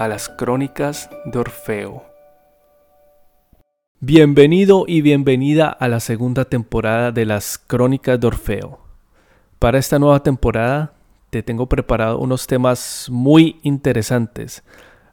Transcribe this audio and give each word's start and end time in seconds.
a 0.00 0.08
las 0.08 0.30
crónicas 0.30 1.10
de 1.26 1.38
Orfeo. 1.38 2.02
Bienvenido 4.00 4.86
y 4.88 5.02
bienvenida 5.02 5.68
a 5.68 5.88
la 5.88 6.00
segunda 6.00 6.46
temporada 6.46 7.12
de 7.12 7.26
las 7.26 7.58
crónicas 7.58 8.18
de 8.18 8.26
Orfeo. 8.26 8.80
Para 9.58 9.76
esta 9.76 9.98
nueva 9.98 10.22
temporada 10.22 10.94
te 11.28 11.42
tengo 11.42 11.68
preparado 11.68 12.18
unos 12.18 12.46
temas 12.46 13.08
muy 13.10 13.60
interesantes. 13.62 14.64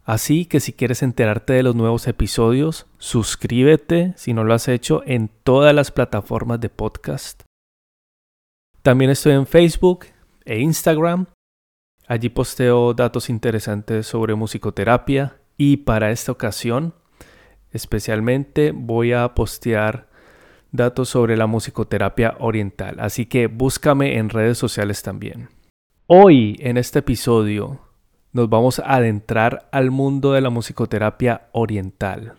Así 0.06 0.46
que 0.46 0.62
si 0.62 0.72
quieres 0.72 1.04
enterarte 1.04 1.52
de 1.52 1.64
los 1.64 1.76
nuevos 1.76 2.08
episodios, 2.08 2.86
suscríbete 2.98 4.14
si 4.16 4.34
no 4.34 4.46
lo 4.46 4.54
has 4.54 4.70
hecho 4.70 5.04
en 5.06 5.30
todas 5.44 5.76
las 5.76 5.92
plataformas 5.92 6.62
de 6.62 6.70
podcast. 6.70 7.44
También 8.84 9.12
estoy 9.12 9.34
en 9.34 9.48
Facebook 9.48 10.06
e 10.46 10.60
Instagram 10.60 11.26
Allí 12.08 12.30
posteo 12.30 12.94
datos 12.94 13.30
interesantes 13.30 14.08
sobre 14.08 14.34
musicoterapia 14.36 15.36
y 15.58 15.78
para 15.78 16.12
esta 16.12 16.32
ocasión 16.32 16.94
especialmente 17.72 18.72
voy 18.74 19.12
a 19.12 19.36
postear 19.36 20.08
datos 20.72 21.10
sobre 21.10 21.36
la 21.36 21.48
musicoterapia 21.48 22.36
oriental, 22.40 22.98
así 23.00 23.26
que 23.26 23.48
búscame 23.48 24.18
en 24.18 24.30
redes 24.30 24.58
sociales 24.58 25.04
también. 25.04 25.50
Hoy 26.06 26.56
en 26.62 26.78
este 26.78 27.00
episodio 27.00 27.82
nos 28.32 28.50
vamos 28.50 28.80
a 28.80 28.96
adentrar 28.96 29.68
al 29.74 29.92
mundo 29.92 30.32
de 30.32 30.40
la 30.40 30.50
musicoterapia 30.50 31.50
oriental. 31.52 32.36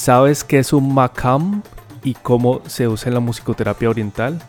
¿Sabes 0.00 0.44
qué 0.44 0.60
es 0.60 0.72
un 0.72 0.94
makam 0.94 1.62
y 2.02 2.14
cómo 2.14 2.62
se 2.66 2.88
usa 2.88 3.08
en 3.08 3.14
la 3.14 3.20
musicoterapia 3.20 3.90
oriental? 3.90 4.40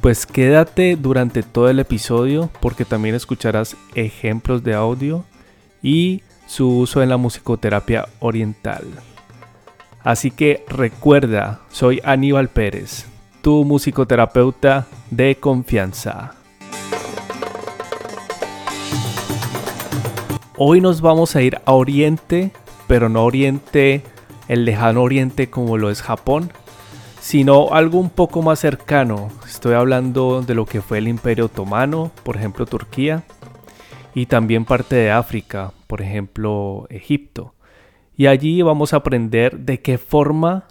Pues 0.00 0.26
quédate 0.26 0.94
durante 0.94 1.42
todo 1.42 1.68
el 1.68 1.80
episodio 1.80 2.50
porque 2.60 2.84
también 2.84 3.16
escucharás 3.16 3.76
ejemplos 3.96 4.62
de 4.62 4.74
audio 4.74 5.24
y 5.82 6.22
su 6.46 6.78
uso 6.78 7.02
en 7.02 7.08
la 7.08 7.16
musicoterapia 7.16 8.06
oriental. 8.20 8.84
Así 10.04 10.30
que 10.30 10.64
recuerda, 10.68 11.62
soy 11.72 12.00
Aníbal 12.04 12.48
Pérez, 12.48 13.06
tu 13.42 13.64
musicoterapeuta 13.64 14.86
de 15.10 15.34
confianza. 15.34 16.34
Hoy 20.56 20.80
nos 20.80 21.00
vamos 21.00 21.34
a 21.34 21.42
ir 21.42 21.60
a 21.64 21.72
Oriente, 21.72 22.52
pero 22.86 23.08
no 23.08 23.24
Oriente 23.24 24.04
el 24.52 24.66
lejano 24.66 25.02
oriente 25.02 25.48
como 25.48 25.78
lo 25.78 25.88
es 25.88 26.02
Japón, 26.02 26.52
sino 27.20 27.72
algo 27.72 27.98
un 27.98 28.10
poco 28.10 28.42
más 28.42 28.58
cercano. 28.58 29.30
Estoy 29.46 29.72
hablando 29.72 30.42
de 30.42 30.54
lo 30.54 30.66
que 30.66 30.82
fue 30.82 30.98
el 30.98 31.08
Imperio 31.08 31.46
Otomano, 31.46 32.12
por 32.22 32.36
ejemplo 32.36 32.66
Turquía, 32.66 33.24
y 34.14 34.26
también 34.26 34.66
parte 34.66 34.94
de 34.94 35.10
África, 35.10 35.72
por 35.86 36.02
ejemplo 36.02 36.86
Egipto. 36.90 37.54
Y 38.14 38.26
allí 38.26 38.60
vamos 38.60 38.92
a 38.92 38.98
aprender 38.98 39.58
de 39.58 39.80
qué 39.80 39.96
forma 39.96 40.68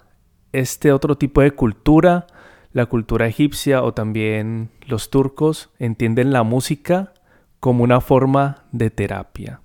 este 0.52 0.92
otro 0.92 1.18
tipo 1.18 1.40
de 1.40 1.50
cultura, 1.50 2.28
la 2.72 2.86
cultura 2.86 3.26
egipcia 3.26 3.82
o 3.82 3.94
también 3.94 4.70
los 4.86 5.10
turcos, 5.10 5.70
entienden 5.80 6.32
la 6.32 6.44
música 6.44 7.14
como 7.58 7.82
una 7.82 8.00
forma 8.00 8.62
de 8.70 8.90
terapia. 8.90 9.61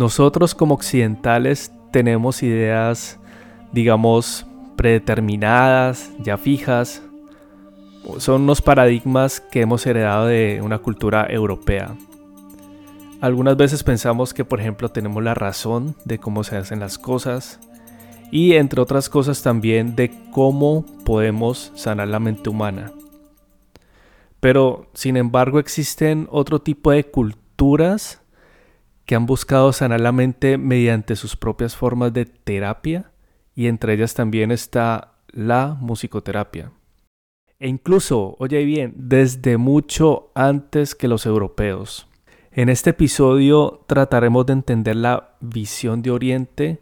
Nosotros 0.00 0.54
como 0.54 0.76
occidentales 0.76 1.70
tenemos 1.90 2.42
ideas, 2.42 3.18
digamos, 3.70 4.46
predeterminadas, 4.74 6.10
ya 6.18 6.38
fijas. 6.38 7.02
Son 8.16 8.40
unos 8.40 8.62
paradigmas 8.62 9.40
que 9.42 9.60
hemos 9.60 9.86
heredado 9.86 10.24
de 10.24 10.62
una 10.64 10.78
cultura 10.78 11.26
europea. 11.28 11.94
Algunas 13.20 13.58
veces 13.58 13.84
pensamos 13.84 14.32
que, 14.32 14.42
por 14.42 14.58
ejemplo, 14.58 14.88
tenemos 14.88 15.22
la 15.22 15.34
razón 15.34 15.94
de 16.06 16.16
cómo 16.16 16.44
se 16.44 16.56
hacen 16.56 16.80
las 16.80 16.96
cosas 16.96 17.60
y, 18.30 18.54
entre 18.54 18.80
otras 18.80 19.10
cosas, 19.10 19.42
también 19.42 19.96
de 19.96 20.18
cómo 20.30 20.86
podemos 21.04 21.72
sanar 21.74 22.08
la 22.08 22.20
mente 22.20 22.48
humana. 22.48 22.90
Pero, 24.40 24.86
sin 24.94 25.18
embargo, 25.18 25.58
existen 25.58 26.26
otro 26.30 26.58
tipo 26.58 26.90
de 26.90 27.04
culturas 27.04 28.19
que 29.10 29.16
han 29.16 29.26
buscado 29.26 29.72
sanar 29.72 30.00
la 30.00 30.12
mente 30.12 30.56
mediante 30.56 31.16
sus 31.16 31.34
propias 31.34 31.74
formas 31.74 32.12
de 32.12 32.26
terapia 32.26 33.10
y 33.56 33.66
entre 33.66 33.94
ellas 33.94 34.14
también 34.14 34.52
está 34.52 35.14
la 35.32 35.76
musicoterapia. 35.80 36.70
E 37.58 37.66
incluso, 37.66 38.36
oye 38.38 38.64
bien, 38.64 38.94
desde 38.96 39.56
mucho 39.56 40.30
antes 40.36 40.94
que 40.94 41.08
los 41.08 41.26
europeos. 41.26 42.06
En 42.52 42.68
este 42.68 42.90
episodio 42.90 43.84
trataremos 43.88 44.46
de 44.46 44.52
entender 44.52 44.94
la 44.94 45.30
visión 45.40 46.02
de 46.02 46.12
Oriente 46.12 46.80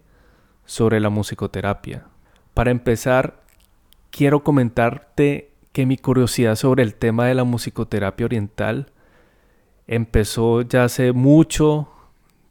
sobre 0.67 1.01
la 1.01 1.09
musicoterapia. 1.09 2.09
Para 2.53 2.71
empezar, 2.71 3.43
quiero 4.11 4.45
comentarte 4.45 5.53
que 5.73 5.87
mi 5.87 5.97
curiosidad 5.97 6.57
sobre 6.57 6.83
el 6.83 6.95
tema 6.95 7.25
de 7.25 7.35
la 7.35 7.45
musicoterapia 7.45 8.27
oriental 8.27 8.93
empezó 9.87 10.61
ya 10.61 10.85
hace 10.85 11.13
mucho 11.13 11.89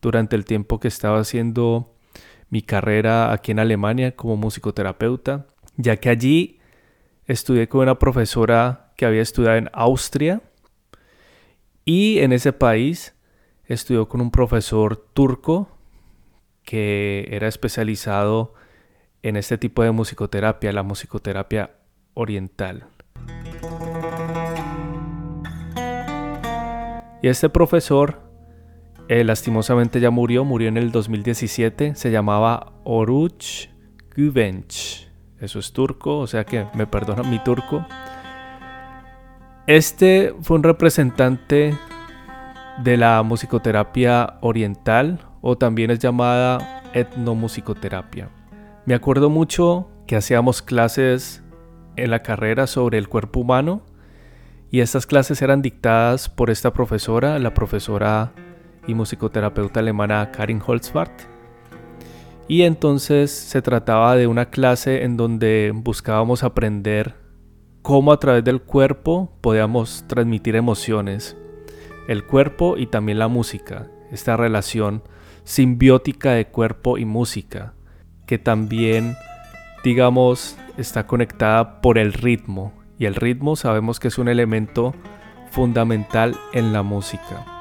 durante 0.01 0.35
el 0.35 0.45
tiempo 0.45 0.79
que 0.79 0.87
estaba 0.87 1.19
haciendo 1.19 1.93
mi 2.49 2.61
carrera 2.61 3.31
aquí 3.31 3.51
en 3.51 3.59
Alemania 3.59 4.15
como 4.15 4.37
musicoterapeuta, 4.37 5.47
ya 5.75 5.97
que 5.97 6.09
allí 6.09 6.59
estudié 7.25 7.67
con 7.67 7.81
una 7.81 7.99
profesora 7.99 8.93
que 8.95 9.05
había 9.05 9.21
estudiado 9.21 9.57
en 9.57 9.69
Austria 9.73 10.41
y 11.85 12.19
en 12.19 12.33
ese 12.33 12.53
país 12.53 13.15
estudió 13.65 14.07
con 14.07 14.21
un 14.21 14.31
profesor 14.31 14.97
turco 15.13 15.69
que 16.63 17.27
era 17.31 17.47
especializado 17.47 18.53
en 19.23 19.35
este 19.35 19.57
tipo 19.57 19.83
de 19.83 19.91
musicoterapia, 19.91 20.71
la 20.71 20.83
musicoterapia 20.83 21.71
oriental. 22.13 22.87
Y 27.21 27.27
este 27.27 27.49
profesor 27.49 28.26
eh, 29.09 29.23
lastimosamente 29.23 29.99
ya 29.99 30.11
murió, 30.11 30.43
murió 30.43 30.67
en 30.67 30.77
el 30.77 30.91
2017. 30.91 31.95
Se 31.95 32.11
llamaba 32.11 32.73
Oruç 32.83 33.69
Güvenç. 34.15 35.07
Eso 35.39 35.59
es 35.59 35.71
turco, 35.71 36.17
o 36.19 36.27
sea 36.27 36.43
que 36.45 36.65
me 36.73 36.87
perdona 36.87 37.23
mi 37.23 37.39
turco. 37.39 37.85
Este 39.67 40.33
fue 40.41 40.57
un 40.57 40.63
representante 40.63 41.77
de 42.83 42.97
la 42.97 43.21
musicoterapia 43.23 44.37
oriental 44.41 45.19
o 45.41 45.57
también 45.57 45.91
es 45.91 45.99
llamada 45.99 46.81
etnomusicoterapia. 46.93 48.29
Me 48.85 48.95
acuerdo 48.95 49.29
mucho 49.29 49.89
que 50.07 50.15
hacíamos 50.15 50.61
clases 50.61 51.43
en 51.97 52.11
la 52.11 52.23
carrera 52.23 52.67
sobre 52.67 52.97
el 52.97 53.09
cuerpo 53.09 53.41
humano 53.41 53.85
y 54.71 54.79
estas 54.79 55.05
clases 55.05 55.41
eran 55.41 55.61
dictadas 55.61 56.29
por 56.29 56.49
esta 56.49 56.73
profesora, 56.73 57.39
la 57.39 57.53
profesora 57.53 58.33
y 58.87 58.93
musicoterapeuta 58.93 59.81
alemana 59.81 60.31
Karin 60.31 60.61
Holzbart. 60.65 61.21
Y 62.47 62.63
entonces 62.63 63.29
se 63.31 63.61
trataba 63.61 64.15
de 64.15 64.27
una 64.27 64.49
clase 64.49 65.03
en 65.03 65.17
donde 65.17 65.71
buscábamos 65.75 66.43
aprender 66.43 67.15
cómo 67.81 68.11
a 68.11 68.19
través 68.19 68.43
del 68.43 68.61
cuerpo 68.61 69.31
podíamos 69.41 70.05
transmitir 70.07 70.55
emociones. 70.55 71.37
El 72.07 72.25
cuerpo 72.25 72.77
y 72.77 72.87
también 72.87 73.19
la 73.19 73.27
música, 73.27 73.87
esta 74.11 74.37
relación 74.37 75.03
simbiótica 75.43 76.31
de 76.31 76.47
cuerpo 76.47 76.97
y 76.97 77.05
música, 77.05 77.73
que 78.25 78.37
también, 78.37 79.15
digamos, 79.83 80.57
está 80.77 81.05
conectada 81.05 81.81
por 81.81 81.97
el 81.97 82.13
ritmo 82.13 82.73
y 82.99 83.05
el 83.05 83.15
ritmo 83.15 83.55
sabemos 83.55 83.99
que 83.99 84.07
es 84.07 84.17
un 84.17 84.27
elemento 84.27 84.93
fundamental 85.51 86.35
en 86.53 86.73
la 86.73 86.83
música. 86.83 87.56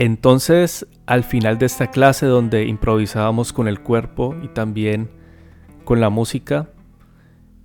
Entonces, 0.00 0.86
al 1.06 1.24
final 1.24 1.58
de 1.58 1.66
esta 1.66 1.88
clase 1.88 2.24
donde 2.24 2.66
improvisábamos 2.66 3.52
con 3.52 3.66
el 3.66 3.80
cuerpo 3.80 4.36
y 4.44 4.46
también 4.46 5.10
con 5.84 6.00
la 6.00 6.08
música, 6.08 6.68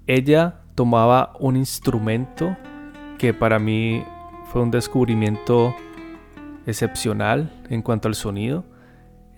ella 0.07 0.61
tomaba 0.73 1.33
un 1.39 1.55
instrumento 1.55 2.57
que 3.19 3.35
para 3.35 3.59
mí 3.59 4.03
fue 4.45 4.63
un 4.63 4.71
descubrimiento 4.71 5.75
excepcional 6.65 7.53
en 7.69 7.83
cuanto 7.83 8.07
al 8.07 8.15
sonido. 8.15 8.65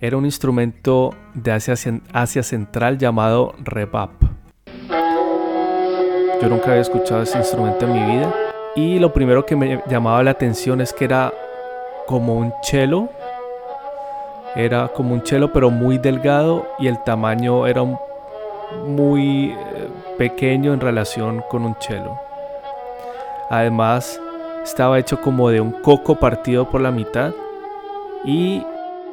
Era 0.00 0.16
un 0.16 0.24
instrumento 0.24 1.14
de 1.34 1.52
Asia, 1.52 2.42
Central 2.42 2.96
llamado 2.96 3.52
rebab. 3.62 4.08
Yo 6.40 6.48
nunca 6.48 6.68
había 6.70 6.80
escuchado 6.80 7.20
ese 7.20 7.36
instrumento 7.36 7.84
en 7.84 7.92
mi 7.92 8.16
vida 8.16 8.34
y 8.74 8.98
lo 8.98 9.12
primero 9.12 9.44
que 9.44 9.54
me 9.54 9.82
llamaba 9.86 10.22
la 10.22 10.30
atención 10.30 10.80
es 10.80 10.94
que 10.94 11.04
era 11.04 11.34
como 12.06 12.34
un 12.34 12.52
cello. 12.62 13.08
Era 14.54 14.88
como 14.88 15.12
un 15.12 15.24
cello 15.26 15.52
pero 15.52 15.70
muy 15.70 15.98
delgado 15.98 16.66
y 16.78 16.86
el 16.86 17.02
tamaño 17.02 17.66
era 17.66 17.82
muy 18.86 19.50
eh, 19.50 19.88
pequeño 20.16 20.72
en 20.72 20.80
relación 20.80 21.44
con 21.50 21.64
un 21.64 21.76
cello. 21.78 22.18
Además, 23.50 24.20
estaba 24.64 24.98
hecho 24.98 25.20
como 25.20 25.50
de 25.50 25.60
un 25.60 25.72
coco 25.72 26.16
partido 26.16 26.68
por 26.68 26.80
la 26.80 26.90
mitad 26.90 27.32
y 28.24 28.64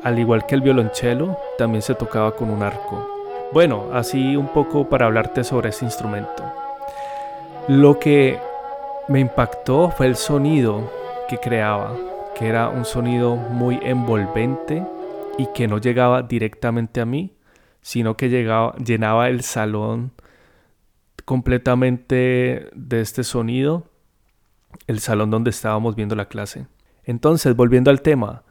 al 0.04 0.20
igual 0.20 0.46
que 0.46 0.56
el 0.56 0.62
violonchelo, 0.62 1.38
también 1.58 1.82
se 1.82 1.96
tocaba 1.96 2.32
con 2.32 2.50
un 2.50 2.62
arco. 2.62 3.08
Bueno, 3.54 3.86
así 3.94 4.36
un 4.36 4.48
poco 4.48 4.90
para 4.90 5.06
hablarte 5.06 5.44
sobre 5.44 5.70
ese 5.70 5.86
instrumento. 5.86 6.44
Lo 7.68 8.00
que 8.00 8.38
me 9.08 9.20
impactó 9.22 9.92
fue 9.92 10.08
el 10.08 10.18
sonido 10.18 10.90
que 11.30 11.38
creaba 11.38 11.94
era 12.46 12.70
un 12.70 12.86
sonido 12.86 13.36
muy 13.36 13.80
envolvente 13.82 14.86
y 15.38 15.48
que 15.54 15.68
no 15.68 15.78
llegaba 15.78 16.24
directamente 16.24 17.02
a 17.02 17.06
mí, 17.06 17.34
sino 17.82 18.18
que 18.18 18.30
llegaba, 18.30 18.76
llenaba 18.76 19.30
el 19.30 19.44
salón 19.44 20.12
completamente 21.26 22.70
de 22.74 23.02
este 23.02 23.24
sonido, 23.24 23.90
el 24.88 25.00
salón 25.00 25.30
donde 25.30 25.52
estábamos 25.52 25.96
viendo 25.96 26.16
la 26.16 26.28
clase. 26.28 26.68
Entonces, 27.06 27.56
volviendo 27.56 27.92
al 27.92 28.02
tema, 28.02 28.44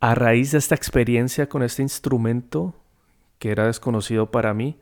a 0.00 0.14
raíz 0.14 0.52
de 0.52 0.58
esta 0.58 0.74
experiencia 0.74 1.48
con 1.48 1.62
este 1.62 1.82
instrumento, 1.82 2.74
que 3.38 3.50
era 3.50 3.66
desconocido 3.66 4.30
para 4.30 4.54
mí, 4.54 4.78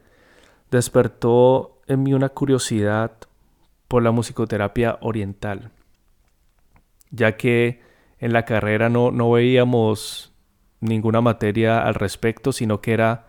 despertó 0.71 1.81
en 1.87 2.03
mí 2.03 2.15
una 2.15 2.29
curiosidad 2.29 3.13
por 3.89 4.03
la 4.03 4.11
musicoterapia 4.11 4.99
oriental, 5.01 5.71
ya 7.11 7.37
que 7.37 7.83
en 8.19 8.33
la 8.33 8.45
carrera 8.45 8.89
no, 8.89 9.11
no 9.11 9.31
veíamos 9.31 10.33
ninguna 10.81 11.21
materia 11.21 11.85
al 11.85 11.95
respecto, 11.95 12.53
sino 12.53 12.81
que 12.81 12.93
era 12.93 13.27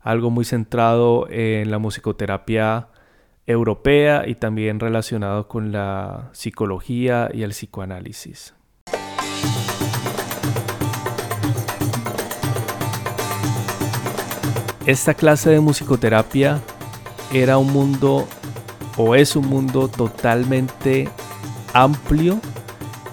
algo 0.00 0.30
muy 0.30 0.44
centrado 0.44 1.28
en 1.30 1.70
la 1.70 1.78
musicoterapia 1.78 2.88
europea 3.46 4.24
y 4.26 4.34
también 4.34 4.78
relacionado 4.78 5.48
con 5.48 5.72
la 5.72 6.28
psicología 6.32 7.30
y 7.32 7.42
el 7.42 7.50
psicoanálisis. 7.50 8.54
Esta 14.86 15.14
clase 15.14 15.50
de 15.50 15.60
musicoterapia 15.60 16.60
era 17.32 17.58
un 17.58 17.72
mundo 17.72 18.26
o 18.96 19.14
es 19.14 19.36
un 19.36 19.46
mundo 19.46 19.88
totalmente 19.88 21.08
amplio 21.74 22.40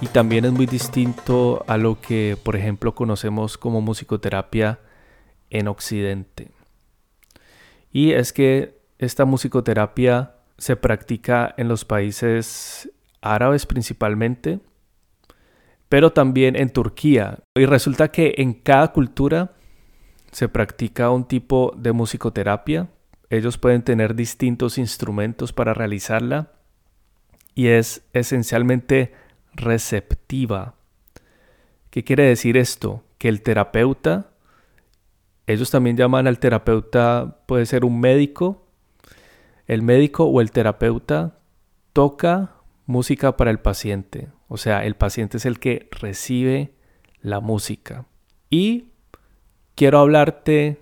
y 0.01 0.07
también 0.07 0.45
es 0.45 0.51
muy 0.51 0.65
distinto 0.65 1.63
a 1.67 1.77
lo 1.77 1.99
que, 2.01 2.37
por 2.43 2.55
ejemplo, 2.55 2.95
conocemos 2.95 3.57
como 3.57 3.81
musicoterapia 3.81 4.79
en 5.49 5.67
Occidente. 5.67 6.51
Y 7.91 8.11
es 8.11 8.33
que 8.33 8.77
esta 8.99 9.25
musicoterapia 9.25 10.35
se 10.57 10.75
practica 10.75 11.53
en 11.57 11.67
los 11.67 11.85
países 11.85 12.91
árabes 13.21 13.65
principalmente, 13.65 14.59
pero 15.89 16.11
también 16.11 16.55
en 16.55 16.69
Turquía. 16.69 17.39
Y 17.55 17.65
resulta 17.65 18.09
que 18.09 18.35
en 18.37 18.53
cada 18.53 18.91
cultura 18.91 19.53
se 20.31 20.49
practica 20.49 21.09
un 21.09 21.25
tipo 21.25 21.73
de 21.77 21.93
musicoterapia. 21.93 22.89
Ellos 23.29 23.57
pueden 23.57 23.81
tener 23.81 24.15
distintos 24.15 24.77
instrumentos 24.77 25.53
para 25.53 25.73
realizarla 25.73 26.51
y 27.53 27.67
es 27.67 28.05
esencialmente 28.11 29.13
receptiva. 29.55 30.75
¿Qué 31.89 32.03
quiere 32.03 32.23
decir 32.23 32.57
esto? 32.57 33.03
Que 33.17 33.29
el 33.29 33.41
terapeuta, 33.41 34.31
ellos 35.47 35.71
también 35.71 35.97
llaman 35.97 36.27
al 36.27 36.39
terapeuta, 36.39 37.39
puede 37.45 37.65
ser 37.65 37.85
un 37.85 37.99
médico, 37.99 38.65
el 39.67 39.81
médico 39.81 40.25
o 40.25 40.41
el 40.41 40.51
terapeuta 40.51 41.39
toca 41.93 42.51
música 42.85 43.37
para 43.37 43.51
el 43.51 43.59
paciente, 43.59 44.27
o 44.47 44.57
sea, 44.57 44.85
el 44.85 44.95
paciente 44.95 45.37
es 45.37 45.45
el 45.45 45.59
que 45.59 45.89
recibe 45.91 46.73
la 47.21 47.39
música. 47.39 48.05
Y 48.49 48.89
quiero 49.75 49.99
hablarte 49.99 50.79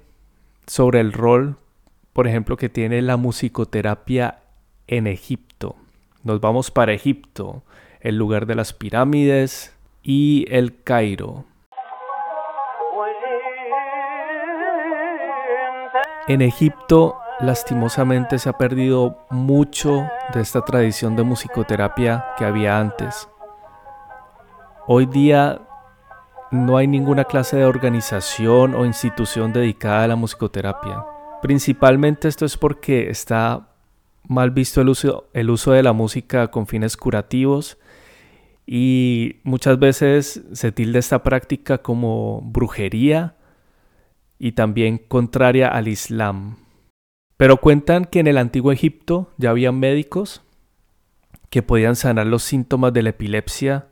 sobre 0.68 1.00
el 1.00 1.14
rol, 1.14 1.58
por 2.12 2.28
ejemplo, 2.28 2.58
que 2.58 2.70
tiene 2.70 3.02
la 3.02 3.18
musicoterapia 3.18 4.40
en 4.88 5.08
Egipto. 5.08 5.76
Nos 6.24 6.42
vamos 6.42 6.72
para 6.72 6.94
Egipto 6.94 7.64
el 8.04 8.18
lugar 8.18 8.46
de 8.46 8.56
las 8.56 8.74
pirámides 8.74 9.74
y 10.04 10.46
el 10.50 10.84
Cairo. 10.84 11.46
En 16.28 16.42
Egipto, 16.42 17.16
lastimosamente, 17.40 18.40
se 18.40 18.50
ha 18.50 18.58
perdido 18.58 19.26
mucho 19.30 20.06
de 20.34 20.42
esta 20.42 20.64
tradición 20.66 21.16
de 21.16 21.24
musicoterapia 21.24 22.26
que 22.38 22.44
había 22.44 22.78
antes. 22.78 23.30
Hoy 24.86 25.06
día 25.06 25.62
no 26.52 26.76
hay 26.76 26.88
ninguna 26.88 27.24
clase 27.24 27.56
de 27.56 27.66
organización 27.66 28.76
o 28.76 28.86
institución 28.86 29.54
dedicada 29.54 30.04
a 30.04 30.08
la 30.10 30.16
musicoterapia. 30.18 31.06
Principalmente 31.42 32.28
esto 32.28 32.46
es 32.46 32.58
porque 32.58 33.10
está 33.10 33.70
mal 34.28 34.52
visto 34.52 34.82
el 34.82 34.90
uso, 34.90 35.30
el 35.34 35.50
uso 35.50 35.72
de 35.72 35.84
la 35.84 35.94
música 35.94 36.50
con 36.50 36.68
fines 36.68 36.98
curativos 36.98 37.78
y 38.66 39.38
muchas 39.44 39.78
veces 39.80 40.44
se 40.54 40.72
tilda 40.72 41.00
esta 41.00 41.24
práctica 41.24 41.80
como 41.80 42.42
brujería 42.42 43.36
y 44.40 44.54
también 44.54 44.98
contraria 44.98 45.68
al 45.68 45.88
Islam. 45.88 46.58
Pero 47.38 47.58
cuentan 47.58 48.06
que 48.06 48.20
en 48.20 48.28
el 48.28 48.38
antiguo 48.38 48.72
Egipto 48.72 49.32
ya 49.38 49.50
había 49.50 49.72
médicos 49.72 50.42
que 51.50 51.62
podían 51.62 51.96
sanar 51.96 52.28
los 52.28 52.44
síntomas 52.44 52.94
de 52.94 53.04
la 53.04 53.10
epilepsia 53.10 53.90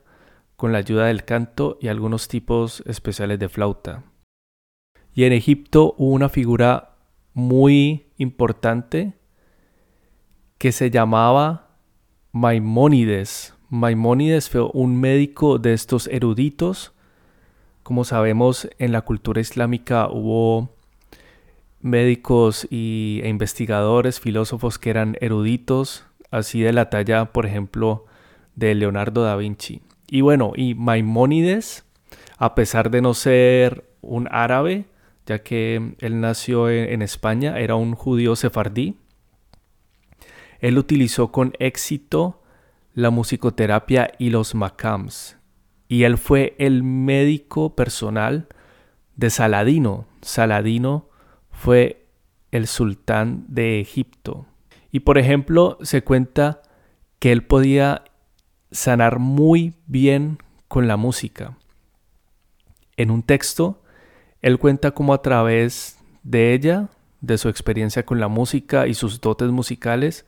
con 0.56 0.72
la 0.72 0.78
ayuda 0.78 1.06
del 1.06 1.24
canto 1.24 1.78
y 1.80 1.88
algunos 1.88 2.28
tipos 2.28 2.82
especiales 2.86 3.38
de 3.38 3.48
flauta. 3.48 4.04
Y 5.14 5.24
en 5.24 5.32
Egipto 5.32 5.94
hubo 5.98 6.12
una 6.12 6.28
figura 6.28 6.96
muy 7.34 8.06
importante 8.16 9.14
que 10.58 10.72
se 10.72 10.90
llamaba 10.90 11.76
Maimónides. 12.32 13.51
Maimónides 13.72 14.50
fue 14.50 14.60
un 14.74 15.00
médico 15.00 15.58
de 15.58 15.72
estos 15.72 16.06
eruditos. 16.08 16.92
Como 17.82 18.04
sabemos, 18.04 18.68
en 18.78 18.92
la 18.92 19.00
cultura 19.00 19.40
islámica 19.40 20.08
hubo 20.10 20.68
médicos 21.80 22.66
y, 22.68 23.22
e 23.24 23.30
investigadores, 23.30 24.20
filósofos 24.20 24.78
que 24.78 24.90
eran 24.90 25.16
eruditos, 25.22 26.04
así 26.30 26.60
de 26.60 26.74
la 26.74 26.90
talla, 26.90 27.32
por 27.32 27.46
ejemplo, 27.46 28.04
de 28.56 28.74
Leonardo 28.74 29.22
da 29.22 29.36
Vinci. 29.36 29.80
Y 30.06 30.20
bueno, 30.20 30.52
y 30.54 30.74
Maimónides, 30.74 31.86
a 32.36 32.54
pesar 32.54 32.90
de 32.90 33.00
no 33.00 33.14
ser 33.14 33.86
un 34.02 34.28
árabe, 34.30 34.84
ya 35.24 35.42
que 35.42 35.94
él 35.98 36.20
nació 36.20 36.68
en 36.68 37.00
España, 37.00 37.58
era 37.58 37.74
un 37.76 37.94
judío 37.94 38.36
sefardí, 38.36 38.98
él 40.60 40.76
utilizó 40.76 41.32
con 41.32 41.54
éxito 41.58 42.41
la 42.94 43.10
musicoterapia 43.10 44.12
y 44.18 44.30
los 44.30 44.54
macams. 44.54 45.36
Y 45.88 46.04
él 46.04 46.18
fue 46.18 46.54
el 46.58 46.82
médico 46.82 47.74
personal 47.74 48.48
de 49.16 49.30
Saladino. 49.30 50.06
Saladino 50.22 51.08
fue 51.50 52.06
el 52.50 52.66
sultán 52.66 53.44
de 53.48 53.80
Egipto. 53.80 54.46
Y 54.90 55.00
por 55.00 55.18
ejemplo, 55.18 55.78
se 55.82 56.02
cuenta 56.02 56.62
que 57.18 57.32
él 57.32 57.44
podía 57.44 58.04
sanar 58.70 59.18
muy 59.18 59.74
bien 59.86 60.38
con 60.68 60.88
la 60.88 60.96
música. 60.96 61.56
En 62.96 63.10
un 63.10 63.22
texto, 63.22 63.82
él 64.40 64.58
cuenta 64.58 64.92
cómo 64.92 65.14
a 65.14 65.22
través 65.22 65.98
de 66.22 66.52
ella, 66.52 66.88
de 67.20 67.38
su 67.38 67.48
experiencia 67.48 68.04
con 68.04 68.20
la 68.20 68.28
música 68.28 68.86
y 68.86 68.94
sus 68.94 69.20
dotes 69.20 69.50
musicales, 69.50 70.26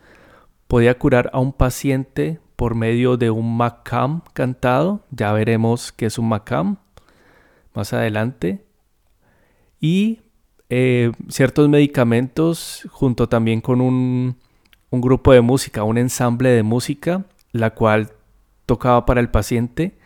podía 0.66 0.98
curar 0.98 1.30
a 1.32 1.40
un 1.40 1.52
paciente 1.52 2.40
por 2.64 2.74
medio 2.74 3.18
de 3.18 3.28
un 3.28 3.58
macam 3.58 4.22
cantado. 4.32 5.04
Ya 5.10 5.30
veremos 5.34 5.92
qué 5.92 6.06
es 6.06 6.18
un 6.18 6.30
macam 6.30 6.78
más 7.74 7.92
adelante. 7.92 8.64
Y 9.80 10.20
eh, 10.70 11.12
ciertos 11.28 11.68
medicamentos 11.68 12.88
junto 12.90 13.28
también 13.28 13.60
con 13.60 13.82
un, 13.82 14.38
un 14.88 15.00
grupo 15.02 15.34
de 15.34 15.42
música, 15.42 15.84
un 15.84 15.98
ensamble 15.98 16.48
de 16.48 16.62
música, 16.62 17.26
la 17.52 17.74
cual 17.74 18.12
tocaba 18.64 19.04
para 19.04 19.20
el 19.20 19.28
paciente. 19.28 19.98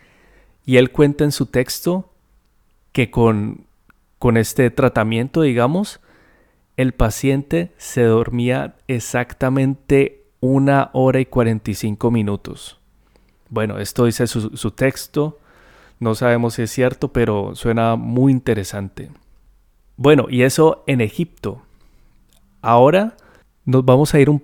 Y 0.65 0.75
él 0.75 0.91
cuenta 0.91 1.23
en 1.23 1.31
su 1.31 1.45
texto 1.45 2.11
que 2.91 3.09
con, 3.09 3.67
con 4.17 4.35
este 4.35 4.69
tratamiento, 4.69 5.43
digamos, 5.43 6.01
el 6.75 6.91
paciente 6.91 7.71
se 7.77 8.03
dormía 8.03 8.75
exactamente 8.89 10.18
una 10.39 10.89
hora 10.93 11.19
y 11.19 11.25
45 11.25 12.11
minutos. 12.11 12.79
Bueno, 13.49 13.79
esto 13.79 14.05
dice 14.05 14.27
su, 14.27 14.71
texto. 14.71 15.39
No 15.99 16.15
sabemos 16.15 16.55
si 16.55 16.63
es 16.63 16.71
cierto, 16.71 17.11
pero 17.11 17.55
suena 17.55 17.95
muy 17.95 18.31
interesante. 18.31 19.11
Bueno, 19.97 20.27
y 20.29 20.43
eso 20.43 20.83
en 20.87 21.01
Egipto. 21.01 21.61
Ahora 22.61 23.17
nos 23.65 23.83
vamos 23.85 24.13
a 24.13 24.19
ir 24.19 24.29
un 24.29 24.43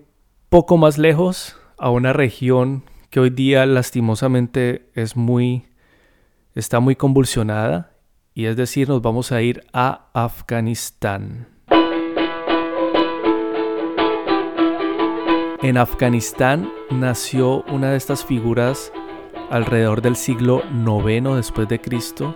poco 0.49 0.77
más 0.77 0.97
lejos 0.97 1.57
a 1.77 1.89
una 1.89 2.13
región 2.13 2.83
que 3.09 3.19
hoy 3.19 3.29
día 3.29 3.65
lastimosamente 3.65 4.89
es 4.95 5.15
muy 5.15 5.65
está 6.55 6.79
muy 6.79 6.95
convulsionada 6.95 7.91
y 8.33 8.45
es 8.45 8.57
decir, 8.57 8.89
nos 8.89 9.01
vamos 9.01 9.31
a 9.31 9.41
ir 9.41 9.65
a 9.71 10.09
Afganistán. 10.13 11.54
En 15.65 15.79
Afganistán 15.79 16.71
nació 16.91 17.63
una 17.63 17.89
de 17.89 17.97
estas 17.97 18.23
figuras 18.23 18.93
alrededor 19.49 20.03
del 20.03 20.15
siglo 20.15 20.61
IX 20.71 21.37
después 21.37 21.67
de 21.67 21.81
Cristo, 21.81 22.35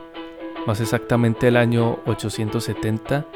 más 0.65 0.81
exactamente 0.81 1.49
el 1.49 1.55
año 1.55 1.99
870, 2.07 3.27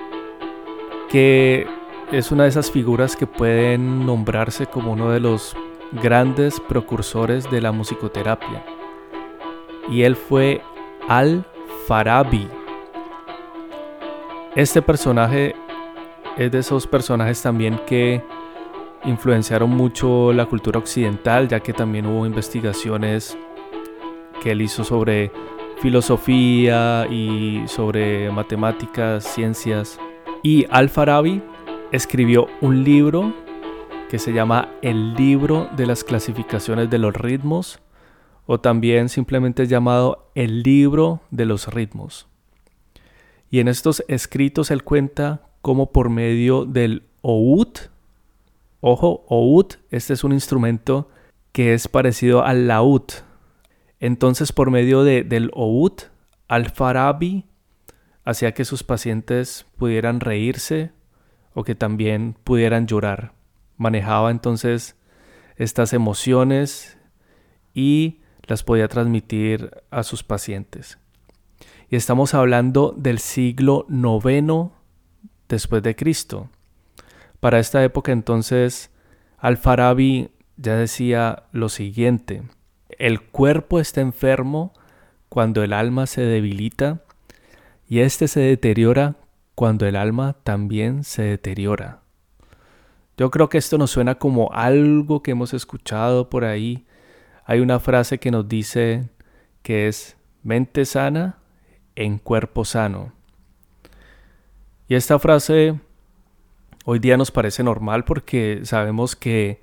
que 1.11 1.67
es 2.11 2.31
una 2.31 2.41
de 2.41 2.49
esas 2.49 2.71
figuras 2.71 3.15
que 3.15 3.27
pueden 3.27 4.03
nombrarse 4.03 4.65
como 4.65 4.93
uno 4.93 5.11
de 5.11 5.19
los 5.19 5.55
grandes 5.91 6.59
precursores 6.59 7.51
de 7.51 7.61
la 7.61 7.71
musicoterapia. 7.71 8.65
Y 9.91 10.01
él 10.01 10.15
fue 10.15 10.63
Al-Farabi. 11.07 12.47
Este 14.55 14.81
personaje 14.81 15.53
es 16.35 16.51
de 16.51 16.57
esos 16.57 16.87
personajes 16.87 17.43
también 17.43 17.79
que 17.85 18.23
influenciaron 19.05 19.69
mucho 19.69 20.33
la 20.33 20.45
cultura 20.45 20.79
occidental, 20.79 21.47
ya 21.47 21.59
que 21.59 21.73
también 21.73 22.05
hubo 22.05 22.25
investigaciones 22.25 23.37
que 24.41 24.51
él 24.51 24.61
hizo 24.61 24.83
sobre 24.83 25.31
filosofía 25.81 27.07
y 27.09 27.63
sobre 27.67 28.31
matemáticas, 28.31 29.23
ciencias. 29.25 29.99
Y 30.41 30.65
Al-Farabi 30.69 31.41
escribió 31.91 32.47
un 32.61 32.83
libro 32.83 33.33
que 34.09 34.19
se 34.19 34.33
llama 34.33 34.69
El 34.81 35.13
libro 35.15 35.69
de 35.75 35.85
las 35.85 36.03
clasificaciones 36.03 36.89
de 36.89 36.99
los 36.99 37.13
ritmos 37.13 37.79
o 38.45 38.59
también 38.59 39.09
simplemente 39.09 39.67
llamado 39.67 40.29
El 40.35 40.63
libro 40.63 41.21
de 41.31 41.45
los 41.45 41.67
ritmos. 41.67 42.27
Y 43.49 43.59
en 43.59 43.67
estos 43.67 44.03
escritos 44.07 44.71
él 44.71 44.83
cuenta 44.83 45.41
cómo 45.61 45.91
por 45.91 46.09
medio 46.09 46.65
del 46.65 47.03
oud, 47.21 47.69
Ojo, 48.85 49.23
oud, 49.29 49.67
este 49.91 50.11
es 50.11 50.25
un 50.25 50.33
instrumento 50.33 51.07
que 51.53 51.73
es 51.73 51.87
parecido 51.87 52.43
al 52.43 52.67
laúd. 52.67 53.03
Entonces, 54.01 54.51
por 54.51 54.71
medio 54.71 55.05
de, 55.05 55.23
del 55.23 55.51
oud, 55.53 55.93
Al-Farabi 56.49 57.45
hacía 58.25 58.53
que 58.53 58.65
sus 58.65 58.83
pacientes 58.83 59.65
pudieran 59.77 60.19
reírse 60.19 60.91
o 61.53 61.63
que 61.63 61.75
también 61.75 62.35
pudieran 62.43 62.85
llorar. 62.85 63.31
Manejaba 63.77 64.31
entonces 64.31 64.97
estas 65.55 65.93
emociones 65.93 66.97
y 67.73 68.19
las 68.47 68.63
podía 68.63 68.89
transmitir 68.89 69.71
a 69.91 70.03
sus 70.03 70.23
pacientes. 70.23 70.99
Y 71.89 71.95
estamos 71.95 72.33
hablando 72.33 72.93
del 72.97 73.19
siglo 73.19 73.85
IX 73.87 74.71
después 75.47 75.81
de 75.83 75.95
Cristo. 75.95 76.49
Para 77.43 77.59
esta 77.59 77.83
época 77.83 78.13
entonces 78.13 78.89
Al-Farabi 79.37 80.29
ya 80.55 80.77
decía 80.77 81.43
lo 81.51 81.67
siguiente, 81.67 82.43
el 82.87 83.19
cuerpo 83.19 83.81
está 83.81 83.99
enfermo 83.99 84.71
cuando 85.27 85.61
el 85.61 85.73
alma 85.73 86.07
se 86.07 86.21
debilita 86.21 87.01
y 87.85 87.99
éste 87.99 88.29
se 88.29 88.39
deteriora 88.39 89.17
cuando 89.55 89.85
el 89.85 89.97
alma 89.97 90.37
también 90.45 91.03
se 91.03 91.23
deteriora. 91.23 91.99
Yo 93.17 93.29
creo 93.29 93.49
que 93.49 93.57
esto 93.57 93.77
nos 93.77 93.91
suena 93.91 94.15
como 94.15 94.53
algo 94.53 95.21
que 95.21 95.31
hemos 95.31 95.53
escuchado 95.53 96.29
por 96.29 96.45
ahí. 96.45 96.85
Hay 97.43 97.59
una 97.59 97.81
frase 97.81 98.19
que 98.19 98.31
nos 98.31 98.47
dice 98.47 99.09
que 99.63 99.89
es 99.89 100.15
mente 100.43 100.85
sana 100.85 101.39
en 101.97 102.19
cuerpo 102.19 102.63
sano. 102.63 103.11
Y 104.87 104.95
esta 104.95 105.19
frase 105.19 105.77
hoy 106.83 106.99
día 106.99 107.17
nos 107.17 107.31
parece 107.31 107.63
normal 107.63 108.03
porque 108.03 108.61
sabemos 108.63 109.15
que 109.15 109.61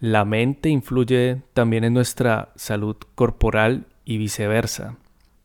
la 0.00 0.24
mente 0.24 0.68
influye 0.68 1.42
también 1.52 1.84
en 1.84 1.94
nuestra 1.94 2.52
salud 2.56 2.96
corporal 3.14 3.86
y 4.04 4.18
viceversa. 4.18 4.96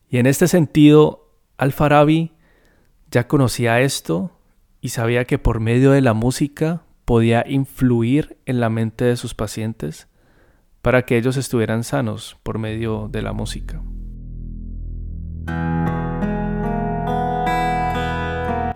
Y 0.09 0.17
en 0.17 0.25
este 0.25 0.47
sentido, 0.47 1.29
Al-Farabi 1.57 2.31
ya 3.11 3.27
conocía 3.27 3.81
esto 3.81 4.31
y 4.81 4.89
sabía 4.89 5.25
que 5.25 5.37
por 5.37 5.59
medio 5.59 5.91
de 5.91 6.01
la 6.01 6.13
música 6.13 6.83
podía 7.05 7.45
influir 7.47 8.37
en 8.45 8.59
la 8.59 8.69
mente 8.69 9.05
de 9.05 9.15
sus 9.15 9.33
pacientes 9.33 10.07
para 10.81 11.03
que 11.03 11.17
ellos 11.17 11.37
estuvieran 11.37 11.83
sanos 11.83 12.37
por 12.43 12.57
medio 12.57 13.09
de 13.09 13.21
la 13.21 13.33
música. 13.33 13.81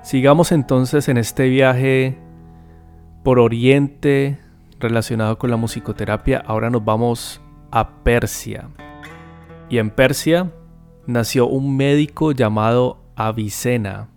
Sigamos 0.03 0.51
entonces 0.51 1.07
en 1.07 1.17
este 1.17 1.47
viaje 1.47 2.17
por 3.23 3.39
Oriente 3.39 4.39
relacionado 4.79 5.37
con 5.37 5.49
la 5.51 5.57
musicoterapia, 5.57 6.43
ahora 6.45 6.69
nos 6.69 6.83
vamos 6.83 7.41
a 7.71 8.03
Persia. 8.03 8.69
Y 9.69 9.77
en 9.77 9.91
Persia 9.91 10.51
nació 11.05 11.47
un 11.47 11.77
médico 11.77 12.31
llamado 12.31 13.03
Avicena. 13.15 14.09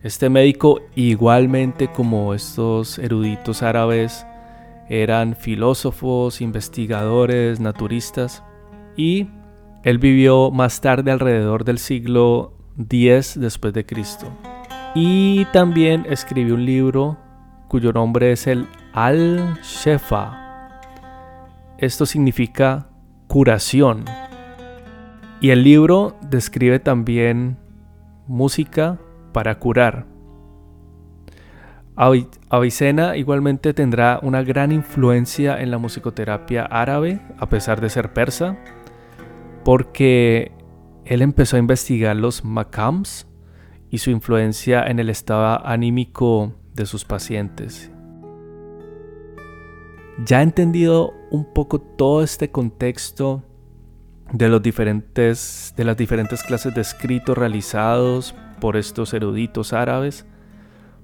Este 0.00 0.30
médico, 0.30 0.80
igualmente 0.96 1.88
como 1.88 2.34
estos 2.34 2.98
eruditos 2.98 3.62
árabes, 3.62 4.26
eran 4.88 5.36
filósofos, 5.36 6.40
investigadores, 6.40 7.60
naturistas, 7.60 8.42
y 8.96 9.28
él 9.84 9.98
vivió 9.98 10.50
más 10.50 10.80
tarde 10.80 11.12
alrededor 11.12 11.64
del 11.64 11.78
siglo 11.78 12.54
X 12.78 13.38
después 13.38 13.72
de 13.72 13.86
Cristo. 13.86 14.26
Y 14.94 15.44
también 15.46 16.04
escribió 16.08 16.54
un 16.54 16.66
libro 16.66 17.16
cuyo 17.72 17.94
nombre 17.94 18.32
es 18.32 18.46
el 18.46 18.68
Al-Shefa. 18.92 20.78
Esto 21.78 22.04
significa 22.04 22.90
curación. 23.28 24.04
Y 25.40 25.48
el 25.48 25.64
libro 25.64 26.18
describe 26.28 26.80
también 26.80 27.56
música 28.26 28.98
para 29.32 29.58
curar. 29.58 30.04
Avicena 32.50 33.16
igualmente 33.16 33.72
tendrá 33.72 34.20
una 34.22 34.42
gran 34.42 34.70
influencia 34.70 35.58
en 35.58 35.70
la 35.70 35.78
musicoterapia 35.78 36.64
árabe, 36.64 37.22
a 37.38 37.48
pesar 37.48 37.80
de 37.80 37.88
ser 37.88 38.12
persa, 38.12 38.58
porque 39.64 40.52
él 41.06 41.22
empezó 41.22 41.56
a 41.56 41.60
investigar 41.60 42.16
los 42.16 42.44
makams 42.44 43.26
y 43.88 43.96
su 43.96 44.10
influencia 44.10 44.84
en 44.84 44.98
el 44.98 45.08
estado 45.08 45.66
anímico 45.66 46.58
de 46.74 46.86
sus 46.86 47.04
pacientes. 47.04 47.90
Ya 50.24 50.42
entendido 50.42 51.14
un 51.30 51.52
poco 51.52 51.80
todo 51.80 52.22
este 52.22 52.50
contexto 52.50 53.42
de, 54.32 54.48
los 54.48 54.62
diferentes, 54.62 55.74
de 55.76 55.84
las 55.84 55.96
diferentes 55.96 56.42
clases 56.42 56.74
de 56.74 56.80
escritos 56.80 57.36
realizados 57.36 58.34
por 58.60 58.76
estos 58.76 59.14
eruditos 59.14 59.72
árabes, 59.72 60.26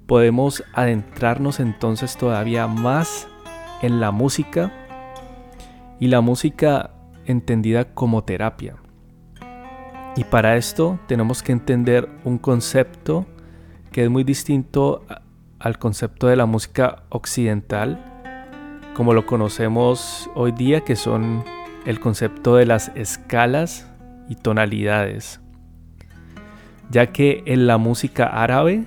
podemos 0.07 0.63
adentrarnos 0.73 1.59
entonces 1.59 2.17
todavía 2.17 2.67
más 2.67 3.27
en 3.81 3.99
la 3.99 4.11
música 4.11 4.71
y 5.99 6.07
la 6.07 6.21
música 6.21 6.91
entendida 7.25 7.93
como 7.93 8.23
terapia. 8.23 8.77
Y 10.15 10.23
para 10.23 10.57
esto 10.57 10.99
tenemos 11.07 11.43
que 11.43 11.51
entender 11.51 12.09
un 12.23 12.37
concepto 12.37 13.25
que 13.91 14.03
es 14.03 14.09
muy 14.09 14.23
distinto 14.23 15.05
al 15.59 15.77
concepto 15.77 16.27
de 16.27 16.35
la 16.35 16.45
música 16.45 17.03
occidental, 17.09 17.99
como 18.93 19.13
lo 19.13 19.25
conocemos 19.25 20.29
hoy 20.35 20.51
día, 20.51 20.81
que 20.81 20.95
son 20.95 21.43
el 21.85 21.99
concepto 21.99 22.55
de 22.55 22.65
las 22.65 22.91
escalas 22.95 23.89
y 24.29 24.35
tonalidades, 24.35 25.41
ya 26.89 27.11
que 27.11 27.43
en 27.45 27.67
la 27.67 27.77
música 27.77 28.27
árabe 28.27 28.85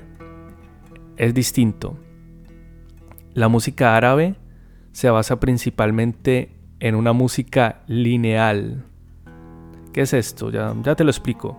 es 1.17 1.35
distinto. 1.35 1.97
La 3.35 3.49
música 3.49 3.97
árabe 3.97 4.37
se 4.93 5.11
basa 5.11 5.41
principalmente 5.41 6.57
en 6.81 6.95
una 6.95 7.12
música 7.12 7.83
lineal. 7.87 8.85
¿Qué 9.93 10.02
es 10.02 10.12
esto? 10.12 10.50
Ya, 10.50 10.75
ya 10.83 10.95
te 10.95 11.05
lo 11.05 11.11
explico. 11.11 11.59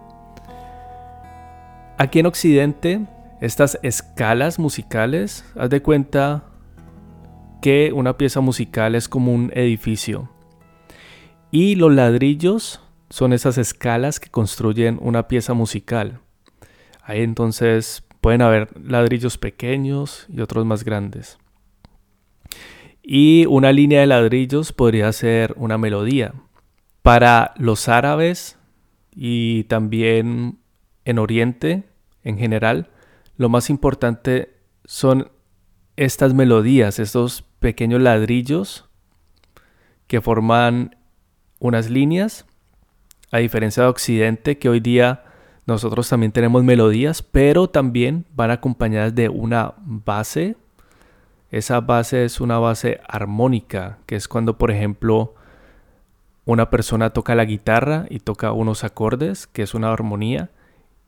Aquí 1.98 2.20
en 2.20 2.25
Occidente, 2.25 3.05
estas 3.43 3.77
escalas 3.83 4.57
musicales, 4.57 5.43
haz 5.57 5.69
de 5.69 5.81
cuenta 5.81 6.45
que 7.62 7.91
una 7.93 8.17
pieza 8.17 8.39
musical 8.39 8.95
es 8.95 9.09
como 9.09 9.33
un 9.33 9.51
edificio. 9.53 10.29
Y 11.51 11.75
los 11.75 11.91
ladrillos 11.91 12.79
son 13.09 13.33
esas 13.33 13.57
escalas 13.57 14.21
que 14.21 14.29
construyen 14.29 14.97
una 15.01 15.27
pieza 15.27 15.53
musical. 15.53 16.21
Ahí 17.01 17.19
entonces 17.19 18.05
pueden 18.21 18.41
haber 18.41 18.69
ladrillos 18.81 19.38
pequeños 19.38 20.25
y 20.29 20.39
otros 20.39 20.65
más 20.65 20.85
grandes. 20.85 21.38
Y 23.01 23.45
una 23.47 23.73
línea 23.73 24.00
de 24.00 24.07
ladrillos 24.07 24.71
podría 24.71 25.12
ser 25.12 25.53
una 25.57 25.77
melodía. 25.77 26.33
Para 27.01 27.53
los 27.57 27.89
árabes 27.89 28.57
y 29.13 29.65
también 29.65 30.59
en 31.03 31.19
Oriente 31.19 31.83
en 32.23 32.38
general, 32.38 32.88
lo 33.37 33.49
más 33.49 33.69
importante 33.69 34.53
son 34.85 35.31
estas 35.95 36.33
melodías, 36.33 36.99
estos 36.99 37.43
pequeños 37.59 38.01
ladrillos 38.01 38.89
que 40.07 40.21
forman 40.21 40.95
unas 41.59 41.89
líneas, 41.89 42.45
a 43.31 43.37
diferencia 43.37 43.83
de 43.83 43.89
Occidente, 43.89 44.57
que 44.57 44.69
hoy 44.69 44.79
día 44.79 45.23
nosotros 45.65 46.09
también 46.09 46.31
tenemos 46.31 46.63
melodías, 46.63 47.21
pero 47.21 47.69
también 47.69 48.25
van 48.35 48.51
acompañadas 48.51 49.15
de 49.15 49.29
una 49.29 49.73
base. 49.77 50.57
Esa 51.49 51.79
base 51.79 52.25
es 52.25 52.41
una 52.41 52.59
base 52.59 52.99
armónica, 53.07 53.99
que 54.05 54.15
es 54.15 54.27
cuando, 54.27 54.57
por 54.57 54.71
ejemplo, 54.71 55.35
una 56.45 56.69
persona 56.69 57.11
toca 57.11 57.35
la 57.35 57.45
guitarra 57.45 58.05
y 58.09 58.19
toca 58.19 58.51
unos 58.51 58.83
acordes, 58.83 59.47
que 59.47 59.61
es 59.61 59.73
una 59.73 59.91
armonía, 59.91 60.49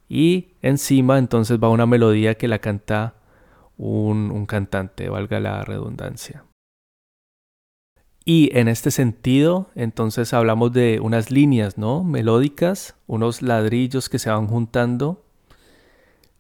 y 0.08 0.54
encima 0.62 1.18
entonces 1.18 1.60
va 1.62 1.70
una 1.70 1.86
melodía 1.86 2.36
que 2.36 2.48
la 2.48 2.60
canta 2.60 3.16
un, 3.78 4.46
cantante, 4.46 5.10
valga 5.10 5.40
la 5.40 5.64
redundancia. 5.64 6.46
Y 8.24 8.50
en 8.58 8.68
este 8.68 8.90
sentido, 8.90 9.70
entonces 9.76 10.34
hablamos 10.34 10.74
de 10.74 11.00
unas 11.00 11.30
líneas, 11.30 11.78
¿no? 11.78 12.04
Melódicas, 12.04 12.96
unos 13.06 13.42
ladrillos 13.42 14.10
que 14.10 14.18
se 14.18 14.32
van 14.32 14.48
juntando. 14.48 15.24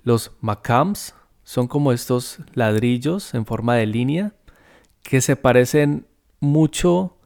Los 0.02 0.32
makams 0.42 1.14
son 1.44 1.68
como 1.68 1.92
estos 1.92 2.40
ladrillos 2.54 3.36
en 3.36 3.46
forma 3.46 3.76
de 3.76 3.86
línea 3.86 4.34
que 5.04 5.22
se 5.22 5.36
parecen 5.36 6.08
mucho 6.40 7.18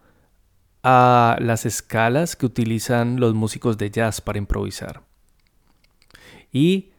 a 0.84 1.38
las 1.40 1.66
escalas 1.66 2.36
que 2.36 2.46
utilizan 2.46 3.20
los 3.22 3.34
músicos 3.34 3.78
de 3.78 3.92
jazz 3.92 4.20
para 4.20 4.40
improvisar. 4.40 5.09
Y 6.52 6.92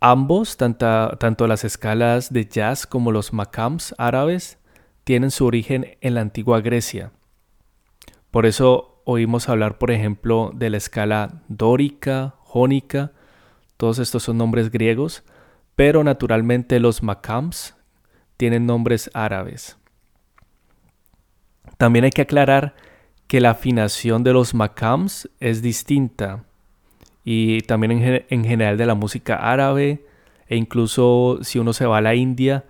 ambos, 0.00 0.56
tanto, 0.56 1.46
las 1.46 1.64
escalas 1.64 2.32
de 2.32 2.46
jazz 2.46 2.86
como 2.86 3.12
los 3.12 3.32
makams 3.32 3.94
árabes, 3.98 4.58
tienen 5.04 5.30
su 5.30 5.46
origen 5.46 5.96
en 6.00 6.14
la 6.14 6.20
antigua 6.20 6.60
Grecia. 6.60 7.12
Por 8.30 8.46
eso 8.46 9.02
oímos 9.04 9.48
hablar, 9.48 9.78
por 9.78 9.90
ejemplo, 9.90 10.50
de 10.54 10.70
la 10.70 10.78
escala 10.78 11.42
dórica, 11.48 12.34
jónica, 12.40 13.12
todos 13.76 13.98
estos 13.98 14.22
son 14.22 14.38
nombres 14.38 14.70
griegos, 14.70 15.24
pero 15.76 16.04
naturalmente 16.04 16.80
los 16.80 17.02
makams 17.02 17.74
tienen 18.36 18.66
nombres 18.66 19.10
árabes. 19.14 19.76
También 21.76 22.04
hay 22.04 22.10
que 22.10 22.22
aclarar 22.22 22.74
que 23.26 23.40
la 23.40 23.50
afinación 23.50 24.22
de 24.22 24.32
los 24.32 24.54
makams 24.54 25.28
es 25.40 25.62
distinta 25.62 26.44
y 27.24 27.62
también 27.62 28.24
en, 28.28 28.44
general 28.44 28.76
de 28.76 28.86
la 28.86 28.94
música 28.94 29.36
árabe 29.36 30.04
e 30.46 30.56
incluso 30.56 31.38
si 31.42 31.58
uno 31.58 31.72
se 31.72 31.86
va 31.86 31.98
a 31.98 32.02
la 32.02 32.14
India, 32.14 32.64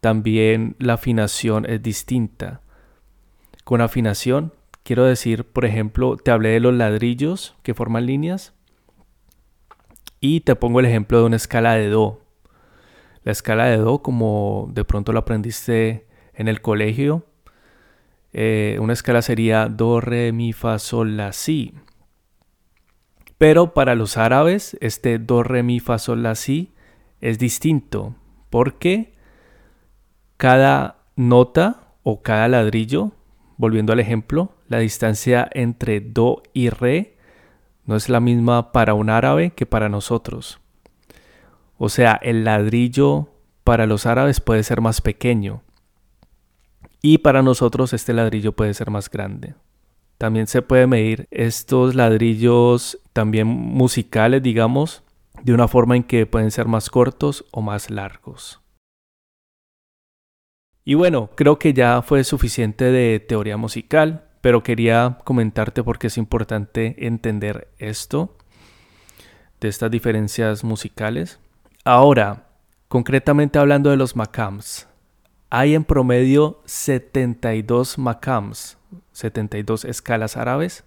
también 0.00 0.74
la 0.78 0.94
afinación 0.94 1.64
es 1.66 1.82
distinta. 1.82 2.60
Con 3.64 3.80
afinación 3.80 4.52
quiero 4.82 5.04
decir, 5.04 5.44
por 5.44 5.64
ejemplo, 5.64 6.16
te 6.16 6.32
hablé 6.32 6.50
de 6.50 6.60
los 6.60 6.74
ladrillos 6.74 7.54
que 7.62 7.74
forman 7.74 8.06
líneas 8.06 8.52
y 10.20 10.40
te 10.40 10.56
pongo 10.56 10.80
el 10.80 10.86
ejemplo 10.86 11.18
de 11.18 11.24
una 11.24 11.36
escala 11.36 11.74
de 11.74 11.88
Do. 11.88 12.20
La 13.24 13.32
escala 13.32 13.66
de 13.66 13.76
Do, 13.76 14.02
como 14.02 14.68
de 14.72 14.84
pronto 14.84 15.12
lo 15.12 15.20
aprendiste 15.20 16.06
en 16.34 16.48
el 16.48 16.60
colegio, 16.60 17.24
eh, 18.32 18.78
una 18.80 18.94
escala 18.94 19.22
sería 19.22 19.66
Do, 19.68 20.00
Re, 20.00 20.32
Mi, 20.32 20.52
Fa, 20.52 20.78
Sol, 20.78 21.16
La, 21.16 21.32
Si. 21.32 21.74
Pero 23.42 23.74
para 23.74 23.96
los 23.96 24.18
árabes, 24.18 24.76
este 24.80 25.18
Do, 25.18 25.42
Re, 25.42 25.64
Mi, 25.64 25.80
Fa, 25.80 25.98
Sol, 25.98 26.22
La, 26.22 26.36
Si 26.36 26.70
es 27.20 27.40
distinto, 27.40 28.14
porque 28.50 29.14
cada 30.36 30.98
nota 31.16 31.88
o 32.04 32.22
cada 32.22 32.46
ladrillo, 32.46 33.10
volviendo 33.56 33.92
al 33.92 33.98
ejemplo, 33.98 34.52
la 34.68 34.78
distancia 34.78 35.50
entre 35.54 35.98
Do 35.98 36.44
y 36.52 36.70
Re 36.70 37.16
no 37.84 37.96
es 37.96 38.08
la 38.08 38.20
misma 38.20 38.70
para 38.70 38.94
un 38.94 39.10
árabe 39.10 39.50
que 39.50 39.66
para 39.66 39.88
nosotros. 39.88 40.60
O 41.78 41.88
sea, 41.88 42.20
el 42.22 42.44
ladrillo 42.44 43.30
para 43.64 43.86
los 43.86 44.06
árabes 44.06 44.40
puede 44.40 44.62
ser 44.62 44.80
más 44.80 45.00
pequeño 45.00 45.62
y 47.00 47.18
para 47.18 47.42
nosotros 47.42 47.92
este 47.92 48.12
ladrillo 48.12 48.52
puede 48.52 48.72
ser 48.72 48.90
más 48.90 49.10
grande. 49.10 49.56
También 50.16 50.46
se 50.46 50.62
puede 50.62 50.86
medir 50.86 51.26
estos 51.32 51.96
ladrillos 51.96 53.01
también 53.12 53.46
musicales, 53.46 54.42
digamos, 54.42 55.02
de 55.42 55.54
una 55.54 55.68
forma 55.68 55.96
en 55.96 56.04
que 56.04 56.26
pueden 56.26 56.50
ser 56.50 56.66
más 56.66 56.90
cortos 56.90 57.44
o 57.50 57.62
más 57.62 57.90
largos. 57.90 58.60
Y 60.84 60.94
bueno, 60.94 61.30
creo 61.36 61.58
que 61.58 61.72
ya 61.72 62.02
fue 62.02 62.24
suficiente 62.24 62.86
de 62.86 63.20
teoría 63.20 63.56
musical, 63.56 64.28
pero 64.40 64.62
quería 64.62 65.18
comentarte 65.24 65.84
porque 65.84 66.08
es 66.08 66.18
importante 66.18 67.06
entender 67.06 67.68
esto, 67.78 68.36
de 69.60 69.68
estas 69.68 69.90
diferencias 69.90 70.64
musicales. 70.64 71.38
Ahora, 71.84 72.48
concretamente 72.88 73.60
hablando 73.60 73.90
de 73.90 73.96
los 73.96 74.16
makams, 74.16 74.88
hay 75.50 75.74
en 75.74 75.84
promedio 75.84 76.60
72 76.64 77.98
makams, 77.98 78.78
72 79.12 79.84
escalas 79.84 80.36
árabes. 80.36 80.82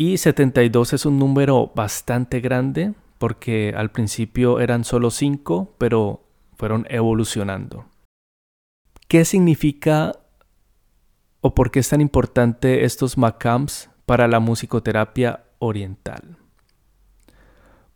Y 0.00 0.18
72 0.18 0.92
es 0.92 1.06
un 1.06 1.18
número 1.18 1.72
bastante 1.74 2.38
grande 2.38 2.94
porque 3.18 3.74
al 3.76 3.90
principio 3.90 4.60
eran 4.60 4.84
solo 4.84 5.10
5, 5.10 5.74
pero 5.76 6.22
fueron 6.56 6.86
evolucionando. 6.88 7.84
¿Qué 9.08 9.24
significa 9.24 10.12
o 11.40 11.52
por 11.52 11.72
qué 11.72 11.80
es 11.80 11.88
tan 11.88 12.00
importante 12.00 12.84
estos 12.84 13.18
makams 13.18 13.90
para 14.06 14.28
la 14.28 14.38
musicoterapia 14.38 15.42
oriental? 15.58 16.36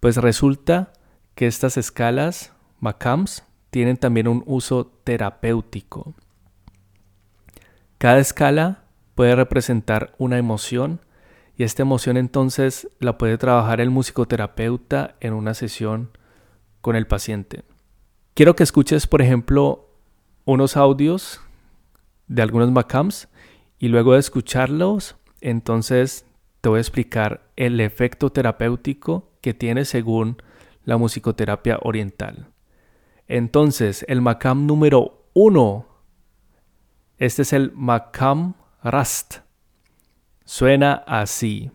Pues 0.01 0.17
resulta 0.17 0.93
que 1.37 1.47
estas 1.47 1.77
escalas, 1.77 2.53
MACAMS, 2.81 3.45
tienen 3.71 3.97
también 3.97 4.27
un 4.27 4.43
uso 4.47 4.87
terapéutico. 5.05 6.15
Cada 7.99 8.19
escala 8.19 8.87
puede 9.15 9.37
representar 9.37 10.17
una 10.19 10.37
emoción 10.37 11.01
esta 11.63 11.83
emoción 11.83 12.17
entonces 12.17 12.89
la 12.99 13.19
puede 13.19 13.39
trabajar 13.39 13.81
el 13.81 13.91
musicoterapeuta 13.91 15.17
en 15.21 15.35
una 15.35 15.55
sesión 15.55 16.11
con 16.81 16.97
el 16.97 17.07
paciente. 17.07 17.65
Quiero 18.35 18.57
que 18.57 18.63
escuches, 18.63 19.07
por 19.07 19.23
ejemplo, 19.23 19.91
unos 20.45 20.77
audios 20.77 21.41
de 22.27 22.43
algunos 22.43 22.71
MACAMS 22.73 23.29
y 23.79 23.89
luego 23.89 24.15
de 24.15 24.21
escucharlos, 24.21 25.17
entonces 25.41 26.25
te 26.61 26.69
voy 26.69 26.79
a 26.79 26.81
explicar 26.81 27.51
el 27.57 27.81
efecto 27.81 28.31
terapéutico 28.31 29.31
que 29.41 29.53
tiene 29.53 29.85
según 29.85 30.43
la 30.85 30.97
musicoterapia 30.97 31.79
oriental. 31.83 32.49
Entonces, 33.29 34.05
el 34.09 34.21
makam 34.21 34.67
número 34.67 35.27
uno, 35.35 35.87
este 37.19 37.43
es 37.43 37.53
el 37.53 37.73
makam 37.73 38.55
rast. 38.83 39.42
Suena 40.45 41.03
así. 41.07 41.71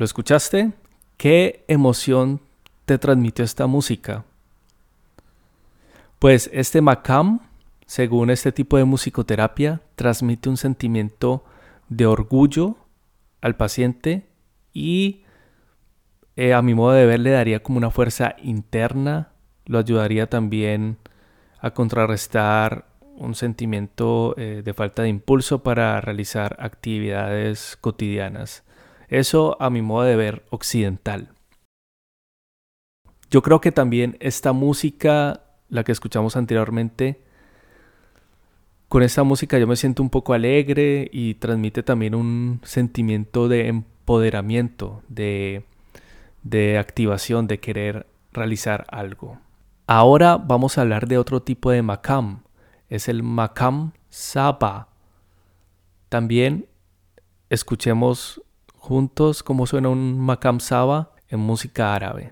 ¿Lo 0.00 0.04
escuchaste? 0.06 0.79
¿Qué 1.20 1.66
emoción 1.68 2.40
te 2.86 2.96
transmitió 2.96 3.44
esta 3.44 3.66
música? 3.66 4.24
Pues 6.18 6.48
este 6.50 6.80
Macam, 6.80 7.40
según 7.84 8.30
este 8.30 8.52
tipo 8.52 8.78
de 8.78 8.86
musicoterapia, 8.86 9.82
transmite 9.96 10.48
un 10.48 10.56
sentimiento 10.56 11.44
de 11.90 12.06
orgullo 12.06 12.76
al 13.42 13.54
paciente 13.54 14.28
y 14.72 15.24
eh, 16.36 16.54
a 16.54 16.62
mi 16.62 16.72
modo 16.72 16.92
de 16.92 17.04
ver 17.04 17.20
le 17.20 17.32
daría 17.32 17.62
como 17.62 17.76
una 17.76 17.90
fuerza 17.90 18.34
interna, 18.42 19.32
lo 19.66 19.78
ayudaría 19.78 20.26
también 20.30 20.96
a 21.58 21.72
contrarrestar 21.72 22.86
un 23.18 23.34
sentimiento 23.34 24.34
eh, 24.38 24.62
de 24.64 24.72
falta 24.72 25.02
de 25.02 25.10
impulso 25.10 25.62
para 25.62 26.00
realizar 26.00 26.56
actividades 26.60 27.76
cotidianas. 27.78 28.64
Eso 29.10 29.56
a 29.60 29.70
mi 29.70 29.82
modo 29.82 30.04
de 30.04 30.14
ver 30.14 30.44
occidental. 30.50 31.30
Yo 33.28 33.42
creo 33.42 33.60
que 33.60 33.72
también 33.72 34.16
esta 34.20 34.52
música, 34.52 35.42
la 35.68 35.82
que 35.82 35.92
escuchamos 35.92 36.36
anteriormente, 36.36 37.20
con 38.88 39.02
esta 39.02 39.24
música 39.24 39.58
yo 39.58 39.66
me 39.66 39.76
siento 39.76 40.02
un 40.02 40.10
poco 40.10 40.32
alegre 40.32 41.08
y 41.12 41.34
transmite 41.34 41.82
también 41.82 42.14
un 42.14 42.60
sentimiento 42.62 43.48
de 43.48 43.66
empoderamiento, 43.68 45.02
de, 45.08 45.64
de 46.42 46.78
activación, 46.78 47.48
de 47.48 47.58
querer 47.58 48.06
realizar 48.32 48.86
algo. 48.90 49.38
Ahora 49.86 50.36
vamos 50.36 50.78
a 50.78 50.82
hablar 50.82 51.08
de 51.08 51.18
otro 51.18 51.42
tipo 51.42 51.72
de 51.72 51.82
makam, 51.82 52.42
es 52.88 53.08
el 53.08 53.24
makam 53.24 53.92
saba. 54.08 54.88
También 56.08 56.66
escuchemos 57.48 58.42
juntos 58.90 59.44
cómo 59.44 59.68
suena 59.68 59.88
un 59.88 60.18
makam 60.18 60.58
saba 60.58 61.12
en 61.28 61.38
música 61.38 61.94
árabe. 61.94 62.28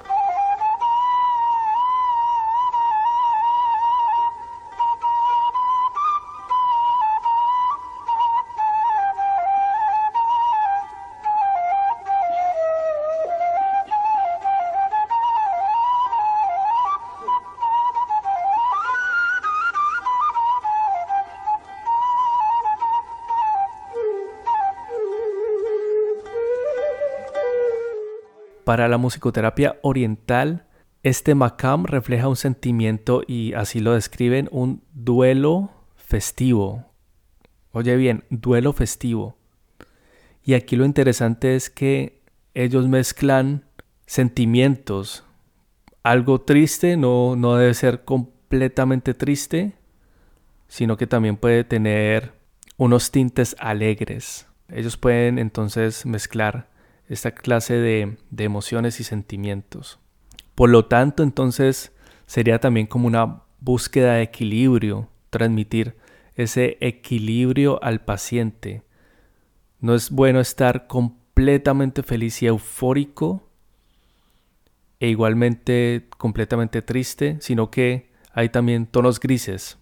Para 28.68 28.86
la 28.86 28.98
musicoterapia 28.98 29.78
oriental, 29.80 30.66
este 31.02 31.34
makam 31.34 31.86
refleja 31.86 32.28
un 32.28 32.36
sentimiento 32.36 33.22
y 33.26 33.54
así 33.54 33.80
lo 33.80 33.94
describen, 33.94 34.46
un 34.52 34.82
duelo 34.92 35.70
festivo. 35.96 36.84
Oye 37.72 37.96
bien, 37.96 38.24
duelo 38.28 38.74
festivo. 38.74 39.38
Y 40.44 40.52
aquí 40.52 40.76
lo 40.76 40.84
interesante 40.84 41.56
es 41.56 41.70
que 41.70 42.20
ellos 42.52 42.88
mezclan 42.88 43.64
sentimientos. 44.04 45.24
Algo 46.02 46.42
triste 46.42 46.98
no, 46.98 47.36
no 47.36 47.56
debe 47.56 47.72
ser 47.72 48.04
completamente 48.04 49.14
triste, 49.14 49.76
sino 50.66 50.98
que 50.98 51.06
también 51.06 51.38
puede 51.38 51.64
tener 51.64 52.34
unos 52.76 53.12
tintes 53.12 53.56
alegres. 53.60 54.46
Ellos 54.68 54.98
pueden 54.98 55.38
entonces 55.38 56.04
mezclar 56.04 56.68
esta 57.08 57.32
clase 57.32 57.74
de, 57.74 58.16
emociones 58.36 59.00
y 59.00 59.04
sentimientos. 59.04 59.98
Por 60.54 60.70
lo 60.70 60.86
tanto, 60.86 61.22
entonces 61.22 61.92
sería 62.26 62.60
también 62.60 62.86
como 62.86 63.06
una 63.06 63.42
búsqueda 63.60 64.14
de 64.14 64.22
equilibrio, 64.22 65.08
transmitir 65.30 65.96
ese 66.34 66.76
equilibrio 66.80 67.82
al 67.82 68.04
paciente. 68.04 68.82
No 69.80 69.94
es 69.94 70.10
bueno 70.10 70.40
estar 70.40 70.86
completamente 70.86 72.02
feliz 72.02 72.42
y 72.42 72.46
eufórico 72.46 73.48
e 75.00 75.08
igualmente 75.08 76.08
completamente 76.18 76.82
triste, 76.82 77.38
sino 77.40 77.70
que 77.70 78.10
hay 78.32 78.48
también 78.48 78.86
tonos 78.86 79.20
grises 79.20 79.78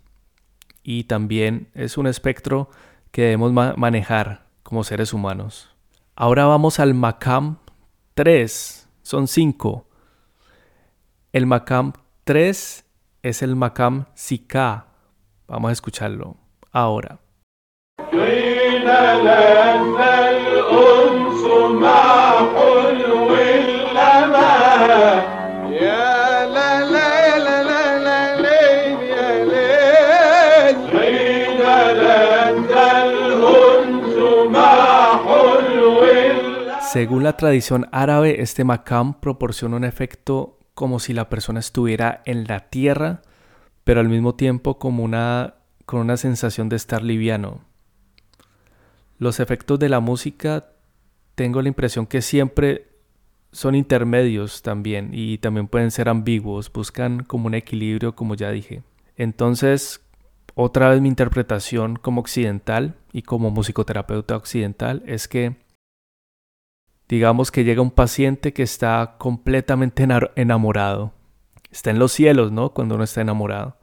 y 0.82 1.04
también 1.04 1.68
es 1.74 1.98
un 1.98 2.06
espectro 2.06 2.70
que 3.10 3.22
debemos 3.22 3.52
manejar 3.52 4.46
como 4.62 4.84
seres 4.84 5.12
humanos. 5.12 5.75
Ahora 6.18 6.46
vamos 6.46 6.80
al 6.80 6.94
Macam 6.94 7.58
3. 8.14 8.88
Son 9.02 9.28
5. 9.28 9.86
El 11.34 11.44
Macam 11.44 11.92
3 12.24 12.86
es 13.22 13.42
el 13.42 13.54
Macam 13.54 14.06
Sika. 14.14 14.86
Vamos 15.46 15.68
a 15.68 15.72
escucharlo 15.72 16.38
ahora. 16.72 17.18
Según 36.96 37.24
la 37.24 37.36
tradición 37.36 37.88
árabe, 37.92 38.40
este 38.40 38.64
makam 38.64 39.20
proporciona 39.20 39.76
un 39.76 39.84
efecto 39.84 40.58
como 40.72 40.98
si 40.98 41.12
la 41.12 41.28
persona 41.28 41.60
estuviera 41.60 42.22
en 42.24 42.46
la 42.46 42.70
tierra, 42.70 43.20
pero 43.84 44.00
al 44.00 44.08
mismo 44.08 44.34
tiempo 44.34 44.78
como 44.78 45.04
una, 45.04 45.56
con 45.84 46.00
una 46.00 46.16
sensación 46.16 46.70
de 46.70 46.76
estar 46.76 47.02
liviano. 47.02 47.60
Los 49.18 49.40
efectos 49.40 49.78
de 49.78 49.90
la 49.90 50.00
música 50.00 50.70
tengo 51.34 51.60
la 51.60 51.68
impresión 51.68 52.06
que 52.06 52.22
siempre 52.22 52.88
son 53.52 53.74
intermedios 53.74 54.62
también 54.62 55.10
y 55.12 55.36
también 55.36 55.68
pueden 55.68 55.90
ser 55.90 56.08
ambiguos, 56.08 56.72
buscan 56.72 57.24
como 57.24 57.48
un 57.48 57.54
equilibrio 57.54 58.16
como 58.16 58.36
ya 58.36 58.50
dije. 58.50 58.84
Entonces, 59.18 60.00
otra 60.54 60.88
vez 60.88 61.02
mi 61.02 61.08
interpretación 61.08 61.96
como 61.96 62.22
occidental 62.22 62.94
y 63.12 63.20
como 63.20 63.50
musicoterapeuta 63.50 64.34
occidental 64.34 65.02
es 65.04 65.28
que 65.28 65.65
Digamos 67.08 67.50
que 67.50 67.64
llega 67.64 67.82
un 67.82 67.90
paciente 67.90 68.52
que 68.52 68.62
está 68.62 69.16
completamente 69.18 70.06
enamorado. 70.34 71.12
Está 71.70 71.90
en 71.90 71.98
los 71.98 72.12
cielos, 72.12 72.50
¿no? 72.52 72.70
Cuando 72.70 72.96
uno 72.96 73.04
está 73.04 73.20
enamorado. 73.20 73.76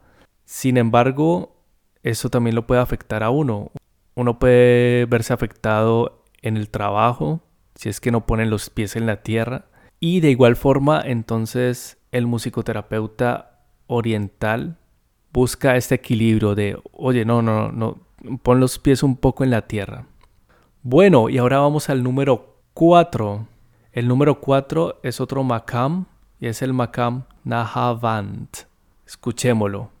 Sin 0.44 0.76
embargo, 0.76 1.56
eso 2.02 2.28
también 2.28 2.54
lo 2.54 2.66
puede 2.66 2.82
afectar 2.82 3.22
a 3.22 3.30
uno. 3.30 3.70
Uno 4.14 4.38
puede 4.38 5.06
verse 5.06 5.32
afectado 5.32 6.24
en 6.42 6.56
el 6.56 6.68
trabajo, 6.68 7.40
si 7.74 7.88
es 7.88 8.00
que 8.00 8.10
no 8.10 8.26
ponen 8.26 8.50
los 8.50 8.68
pies 8.68 8.96
en 8.96 9.06
la 9.06 9.22
tierra. 9.22 9.66
Y 10.00 10.20
de 10.20 10.30
igual 10.30 10.56
forma, 10.56 11.00
entonces, 11.04 11.96
el 12.12 12.26
musicoterapeuta 12.26 13.62
oriental 13.86 14.76
busca 15.32 15.76
este 15.76 15.96
equilibrio 15.96 16.54
de, 16.54 16.78
oye, 16.92 17.24
no, 17.24 17.42
no, 17.42 17.72
no, 17.72 17.98
pon 18.42 18.60
los 18.60 18.78
pies 18.78 19.02
un 19.02 19.16
poco 19.16 19.44
en 19.44 19.50
la 19.50 19.66
tierra. 19.66 20.06
Bueno, 20.82 21.30
y 21.30 21.38
ahora 21.38 21.58
vamos 21.58 21.88
al 21.88 22.02
número 22.02 22.53
4. 22.74 23.46
El 23.92 24.08
número 24.08 24.40
4 24.40 24.98
es 25.04 25.20
otro 25.20 25.44
makam 25.44 26.06
y 26.40 26.48
es 26.48 26.60
el 26.60 26.72
makam 26.72 27.22
Nahavant. 27.44 28.66
Escuchémoslo. 29.06 29.93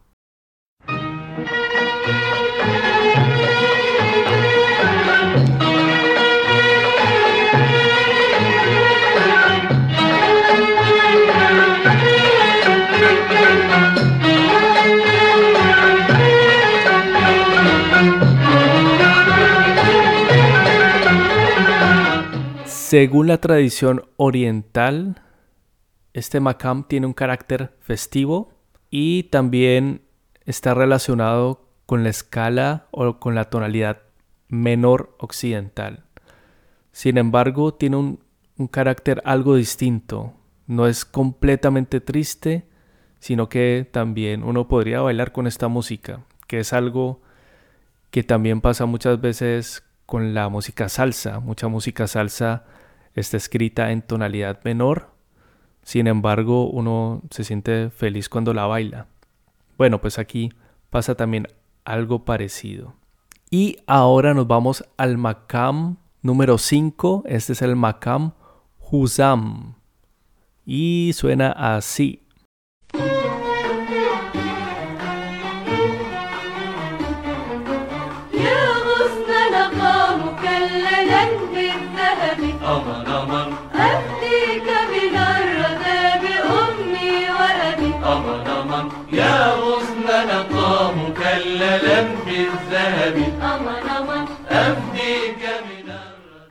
Según 22.86 23.28
la 23.28 23.40
tradición 23.40 24.04
oriental, 24.18 25.22
este 26.12 26.38
makam 26.38 26.86
tiene 26.86 27.06
un 27.06 27.14
carácter 27.14 27.74
festivo 27.80 28.52
y 28.90 29.22
también 29.24 30.02
está 30.44 30.74
relacionado 30.74 31.66
con 31.86 32.02
la 32.02 32.10
escala 32.10 32.86
o 32.90 33.18
con 33.20 33.34
la 33.34 33.48
tonalidad 33.48 34.02
menor 34.48 35.16
occidental. 35.18 36.04
Sin 36.92 37.16
embargo, 37.16 37.72
tiene 37.72 37.96
un, 37.96 38.20
un 38.58 38.66
carácter 38.66 39.22
algo 39.24 39.56
distinto. 39.56 40.34
No 40.66 40.86
es 40.86 41.06
completamente 41.06 42.02
triste, 42.02 42.68
sino 43.18 43.48
que 43.48 43.88
también 43.90 44.42
uno 44.42 44.68
podría 44.68 45.00
bailar 45.00 45.32
con 45.32 45.46
esta 45.46 45.68
música, 45.68 46.20
que 46.46 46.60
es 46.60 46.74
algo 46.74 47.22
que 48.10 48.22
también 48.22 48.60
pasa 48.60 48.84
muchas 48.84 49.22
veces 49.22 49.84
con 50.06 50.34
la 50.34 50.48
música 50.48 50.88
salsa. 50.88 51.40
Mucha 51.40 51.68
música 51.68 52.06
salsa 52.06 52.64
está 53.14 53.36
escrita 53.36 53.90
en 53.90 54.02
tonalidad 54.02 54.60
menor, 54.64 55.10
sin 55.82 56.06
embargo 56.06 56.68
uno 56.68 57.22
se 57.30 57.44
siente 57.44 57.90
feliz 57.90 58.28
cuando 58.28 58.54
la 58.54 58.66
baila. 58.66 59.06
Bueno, 59.76 60.00
pues 60.00 60.18
aquí 60.18 60.52
pasa 60.90 61.14
también 61.14 61.48
algo 61.84 62.24
parecido. 62.24 62.94
Y 63.50 63.78
ahora 63.86 64.34
nos 64.34 64.46
vamos 64.46 64.84
al 64.96 65.16
Makam 65.18 65.96
número 66.22 66.58
5. 66.58 67.24
Este 67.26 67.52
es 67.52 67.62
el 67.62 67.76
Makam 67.76 68.32
Huzam. 68.78 69.74
Y 70.66 71.12
suena 71.14 71.52
así. 71.52 72.23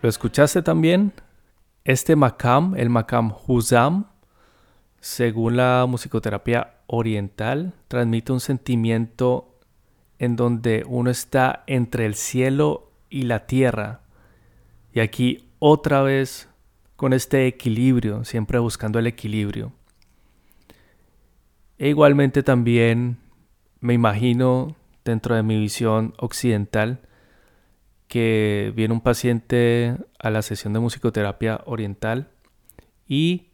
¿Lo 0.01 0.09
escuchaste 0.09 0.61
también? 0.61 1.13
Este 1.85 2.17
makam, 2.17 2.75
el 2.75 2.89
makam 2.89 3.33
Huzam, 3.47 4.07
según 4.99 5.55
la 5.55 5.85
musicoterapia 5.87 6.73
oriental, 6.87 7.73
transmite 7.87 8.33
un 8.33 8.41
sentimiento 8.41 9.57
en 10.19 10.35
donde 10.35 10.83
uno 10.87 11.09
está 11.09 11.63
entre 11.67 12.05
el 12.05 12.15
cielo 12.15 12.91
y 13.09 13.23
la 13.23 13.45
tierra. 13.45 14.01
Y 14.93 14.99
aquí 14.99 15.49
otra 15.65 16.01
vez 16.01 16.49
con 16.97 17.13
este 17.13 17.47
equilibrio, 17.47 18.25
siempre 18.25 18.59
buscando 18.59 18.99
el 18.99 19.07
equilibrio. 19.07 19.71
E 21.77 21.87
igualmente 21.87 22.43
también 22.43 23.19
me 23.79 23.93
imagino 23.93 24.75
dentro 25.05 25.35
de 25.35 25.41
mi 25.41 25.57
visión 25.57 26.15
occidental 26.17 26.99
que 28.09 28.73
viene 28.75 28.93
un 28.93 28.99
paciente 28.99 29.95
a 30.19 30.29
la 30.31 30.41
sesión 30.41 30.73
de 30.73 30.81
musicoterapia 30.81 31.61
oriental 31.65 32.29
y 33.07 33.53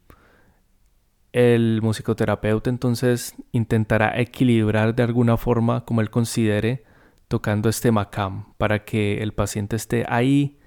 el 1.30 1.78
musicoterapeuta 1.80 2.70
entonces 2.70 3.36
intentará 3.52 4.18
equilibrar 4.20 4.96
de 4.96 5.04
alguna 5.04 5.36
forma 5.36 5.84
como 5.84 6.00
él 6.00 6.10
considere 6.10 6.82
tocando 7.28 7.68
este 7.68 7.92
macam 7.92 8.52
para 8.58 8.84
que 8.84 9.22
el 9.22 9.32
paciente 9.32 9.76
esté 9.76 10.04
ahí 10.08 10.59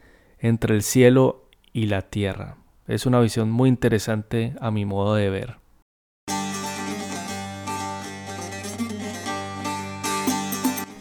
entre 0.43 0.75
el 0.75 0.83
cielo 0.83 1.47
y 1.71 1.87
la 1.87 2.03
tierra. 2.03 2.57
Es 2.85 3.05
una 3.05 3.21
visión 3.21 3.49
muy 3.49 3.69
interesante 3.69 4.53
a 4.59 4.71
mi 4.71 4.83
modo 4.85 5.15
de 5.15 5.29
ver. 5.29 5.55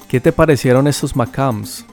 ¿Qué 0.08 0.20
te 0.20 0.30
parecieron 0.30 0.86
estos 0.86 1.16
macams? 1.16 1.84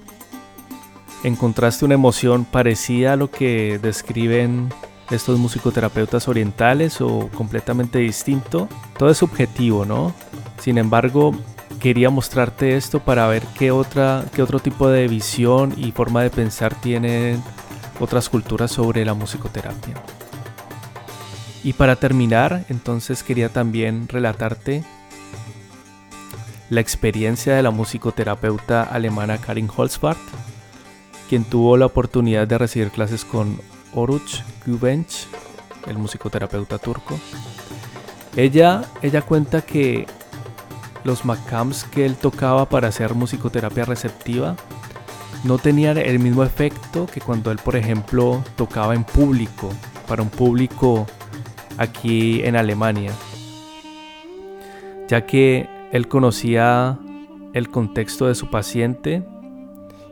¿Encontraste 1.24 1.86
una 1.86 1.96
emoción 1.96 2.46
parecida 2.46 3.14
a 3.14 3.16
lo 3.16 3.32
que 3.32 3.80
describen 3.82 4.70
estos 5.10 5.40
musicoterapeutas 5.40 6.28
orientales 6.28 7.02
o 7.02 7.30
completamente 7.34 7.98
distinto? 7.98 8.70
Todo 8.98 9.10
es 9.10 9.18
subjetivo, 9.18 9.86
¿no? 9.86 10.14
Sin 10.60 10.78
embargo, 10.78 11.34
quería 11.80 12.10
mostrarte 12.10 12.76
esto 12.76 13.00
para 13.00 13.28
ver 13.28 13.44
qué, 13.58 13.72
otra, 13.72 14.26
qué 14.34 14.44
otro 14.44 14.60
tipo 14.60 14.90
de 14.90 15.08
visión 15.08 15.74
y 15.78 15.92
forma 15.92 16.22
de 16.22 16.30
pensar 16.30 16.76
tienen 16.76 17.42
otras 18.00 18.30
culturas 18.30 18.72
sobre 18.72 19.06
la 19.06 19.14
musicoterapia. 19.14 19.96
Y 21.64 21.74
para 21.74 21.96
terminar, 21.96 22.66
entonces 22.70 23.24
quería 23.24 23.50
también 23.50 24.08
relatarte 24.08 24.84
la 26.70 26.82
experiencia 26.82 27.56
de 27.56 27.64
la 27.64 27.72
musicoterapeuta 27.72 28.84
alemana 28.84 29.40
Karin 29.40 29.70
Holzbart, 29.76 30.20
quien 31.28 31.44
tuvo 31.44 31.78
la 31.78 31.88
oportunidad 31.88 32.48
de 32.48 32.58
recibir 32.58 32.92
clases 32.92 33.26
con 33.26 33.60
Oruç 33.94 34.42
Güvenç, 34.66 35.26
el 35.88 35.98
musicoterapeuta 35.98 36.78
turco. 36.78 37.20
Ella, 38.36 38.84
ella 39.02 39.22
cuenta 39.22 39.62
que 39.62 40.06
los 41.04 41.26
makams 41.26 41.84
que 41.86 42.06
él 42.06 42.16
tocaba 42.16 42.68
para 42.68 42.90
hacer 42.90 43.14
musicoterapia 43.14 43.86
receptiva 43.86 44.56
no 45.44 45.58
tenían 45.58 45.98
el 45.98 46.20
mismo 46.20 46.44
efecto 46.44 47.06
que 47.06 47.22
cuando 47.22 47.52
él, 47.52 47.60
por 47.64 47.76
ejemplo, 47.76 48.44
tocaba 48.56 48.94
en 48.94 49.04
público, 49.04 49.70
para 50.08 50.22
un 50.22 50.30
público 50.30 51.08
aquí 51.78 52.42
en 52.44 52.56
Alemania, 52.56 53.14
ya 55.08 55.26
que 55.26 55.70
él 55.92 56.08
conocía 56.08 57.00
el 57.54 57.70
contexto 57.70 58.28
de 58.28 58.36
su 58.36 58.50
paciente 58.50 59.24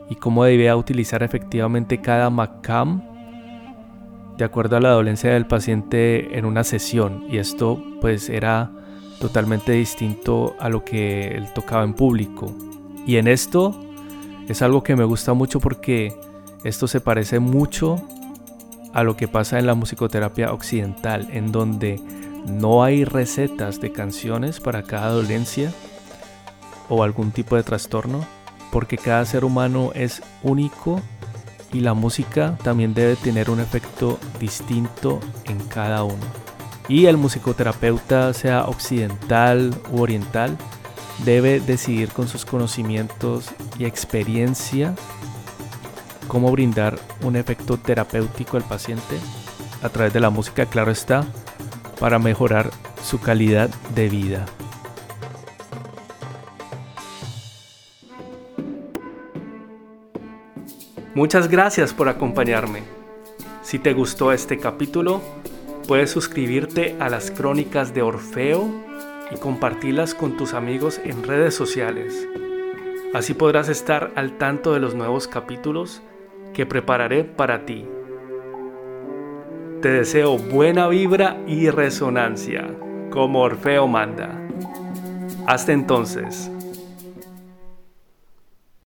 y 0.08 0.14
cómo 0.16 0.44
debía 0.44 0.76
utilizar 0.76 1.22
efectivamente 1.22 2.00
cada 2.00 2.30
MACAM 2.30 3.02
de 4.38 4.44
acuerdo 4.44 4.76
a 4.76 4.80
la 4.80 4.90
dolencia 4.90 5.32
del 5.32 5.46
paciente 5.46 6.38
en 6.38 6.44
una 6.44 6.64
sesión. 6.64 7.24
Y 7.28 7.38
esto 7.38 7.82
pues 8.00 8.28
era 8.28 8.70
totalmente 9.20 9.72
distinto 9.72 10.56
a 10.58 10.68
lo 10.68 10.84
que 10.84 11.28
él 11.28 11.52
tocaba 11.52 11.84
en 11.84 11.94
público. 11.94 12.54
Y 13.06 13.16
en 13.16 13.28
esto 13.28 13.78
es 14.48 14.62
algo 14.62 14.82
que 14.82 14.96
me 14.96 15.04
gusta 15.04 15.34
mucho 15.34 15.60
porque 15.60 16.14
esto 16.64 16.86
se 16.86 17.00
parece 17.00 17.38
mucho 17.38 18.02
a 18.92 19.02
lo 19.02 19.16
que 19.16 19.28
pasa 19.28 19.58
en 19.58 19.66
la 19.66 19.74
musicoterapia 19.74 20.52
occidental, 20.52 21.28
en 21.30 21.52
donde 21.52 22.00
no 22.46 22.82
hay 22.82 23.04
recetas 23.04 23.80
de 23.80 23.92
canciones 23.92 24.60
para 24.60 24.82
cada 24.82 25.10
dolencia 25.10 25.72
o 26.88 27.02
algún 27.02 27.30
tipo 27.30 27.56
de 27.56 27.62
trastorno, 27.62 28.24
porque 28.72 28.96
cada 28.96 29.24
ser 29.24 29.44
humano 29.44 29.92
es 29.94 30.22
único 30.42 31.00
y 31.72 31.80
la 31.80 31.94
música 31.94 32.56
también 32.62 32.94
debe 32.94 33.16
tener 33.16 33.50
un 33.50 33.60
efecto 33.60 34.18
distinto 34.40 35.20
en 35.44 35.58
cada 35.68 36.04
uno. 36.04 36.47
Y 36.88 37.06
el 37.06 37.18
musicoterapeuta, 37.18 38.32
sea 38.32 38.64
occidental 38.64 39.74
u 39.92 40.00
oriental, 40.00 40.56
debe 41.24 41.60
decidir 41.60 42.10
con 42.10 42.28
sus 42.28 42.44
conocimientos 42.44 43.50
y 43.78 43.84
experiencia 43.84 44.94
cómo 46.28 46.50
brindar 46.50 46.98
un 47.22 47.36
efecto 47.36 47.76
terapéutico 47.76 48.56
al 48.56 48.64
paciente 48.64 49.18
a 49.82 49.88
través 49.90 50.12
de 50.12 50.20
la 50.20 50.30
música, 50.30 50.66
claro 50.66 50.90
está, 50.90 51.26
para 52.00 52.18
mejorar 52.18 52.70
su 53.02 53.20
calidad 53.20 53.68
de 53.94 54.08
vida. 54.08 54.46
Muchas 61.14 61.48
gracias 61.48 61.92
por 61.92 62.08
acompañarme. 62.08 62.84
Si 63.62 63.78
te 63.78 63.92
gustó 63.92 64.32
este 64.32 64.58
capítulo, 64.58 65.20
puedes 65.88 66.10
suscribirte 66.10 66.94
a 67.00 67.08
las 67.08 67.30
crónicas 67.30 67.94
de 67.94 68.02
Orfeo 68.02 68.68
y 69.34 69.38
compartirlas 69.38 70.14
con 70.14 70.36
tus 70.36 70.52
amigos 70.52 71.00
en 71.02 71.24
redes 71.24 71.54
sociales. 71.54 72.28
Así 73.14 73.32
podrás 73.32 73.70
estar 73.70 74.12
al 74.14 74.36
tanto 74.36 74.74
de 74.74 74.80
los 74.80 74.94
nuevos 74.94 75.26
capítulos 75.26 76.02
que 76.52 76.66
prepararé 76.66 77.24
para 77.24 77.64
ti. 77.64 77.86
Te 79.80 79.88
deseo 79.88 80.36
buena 80.36 80.88
vibra 80.88 81.38
y 81.46 81.70
resonancia, 81.70 82.68
como 83.10 83.40
Orfeo 83.40 83.88
manda. 83.88 84.38
Hasta 85.46 85.72
entonces. 85.72 86.50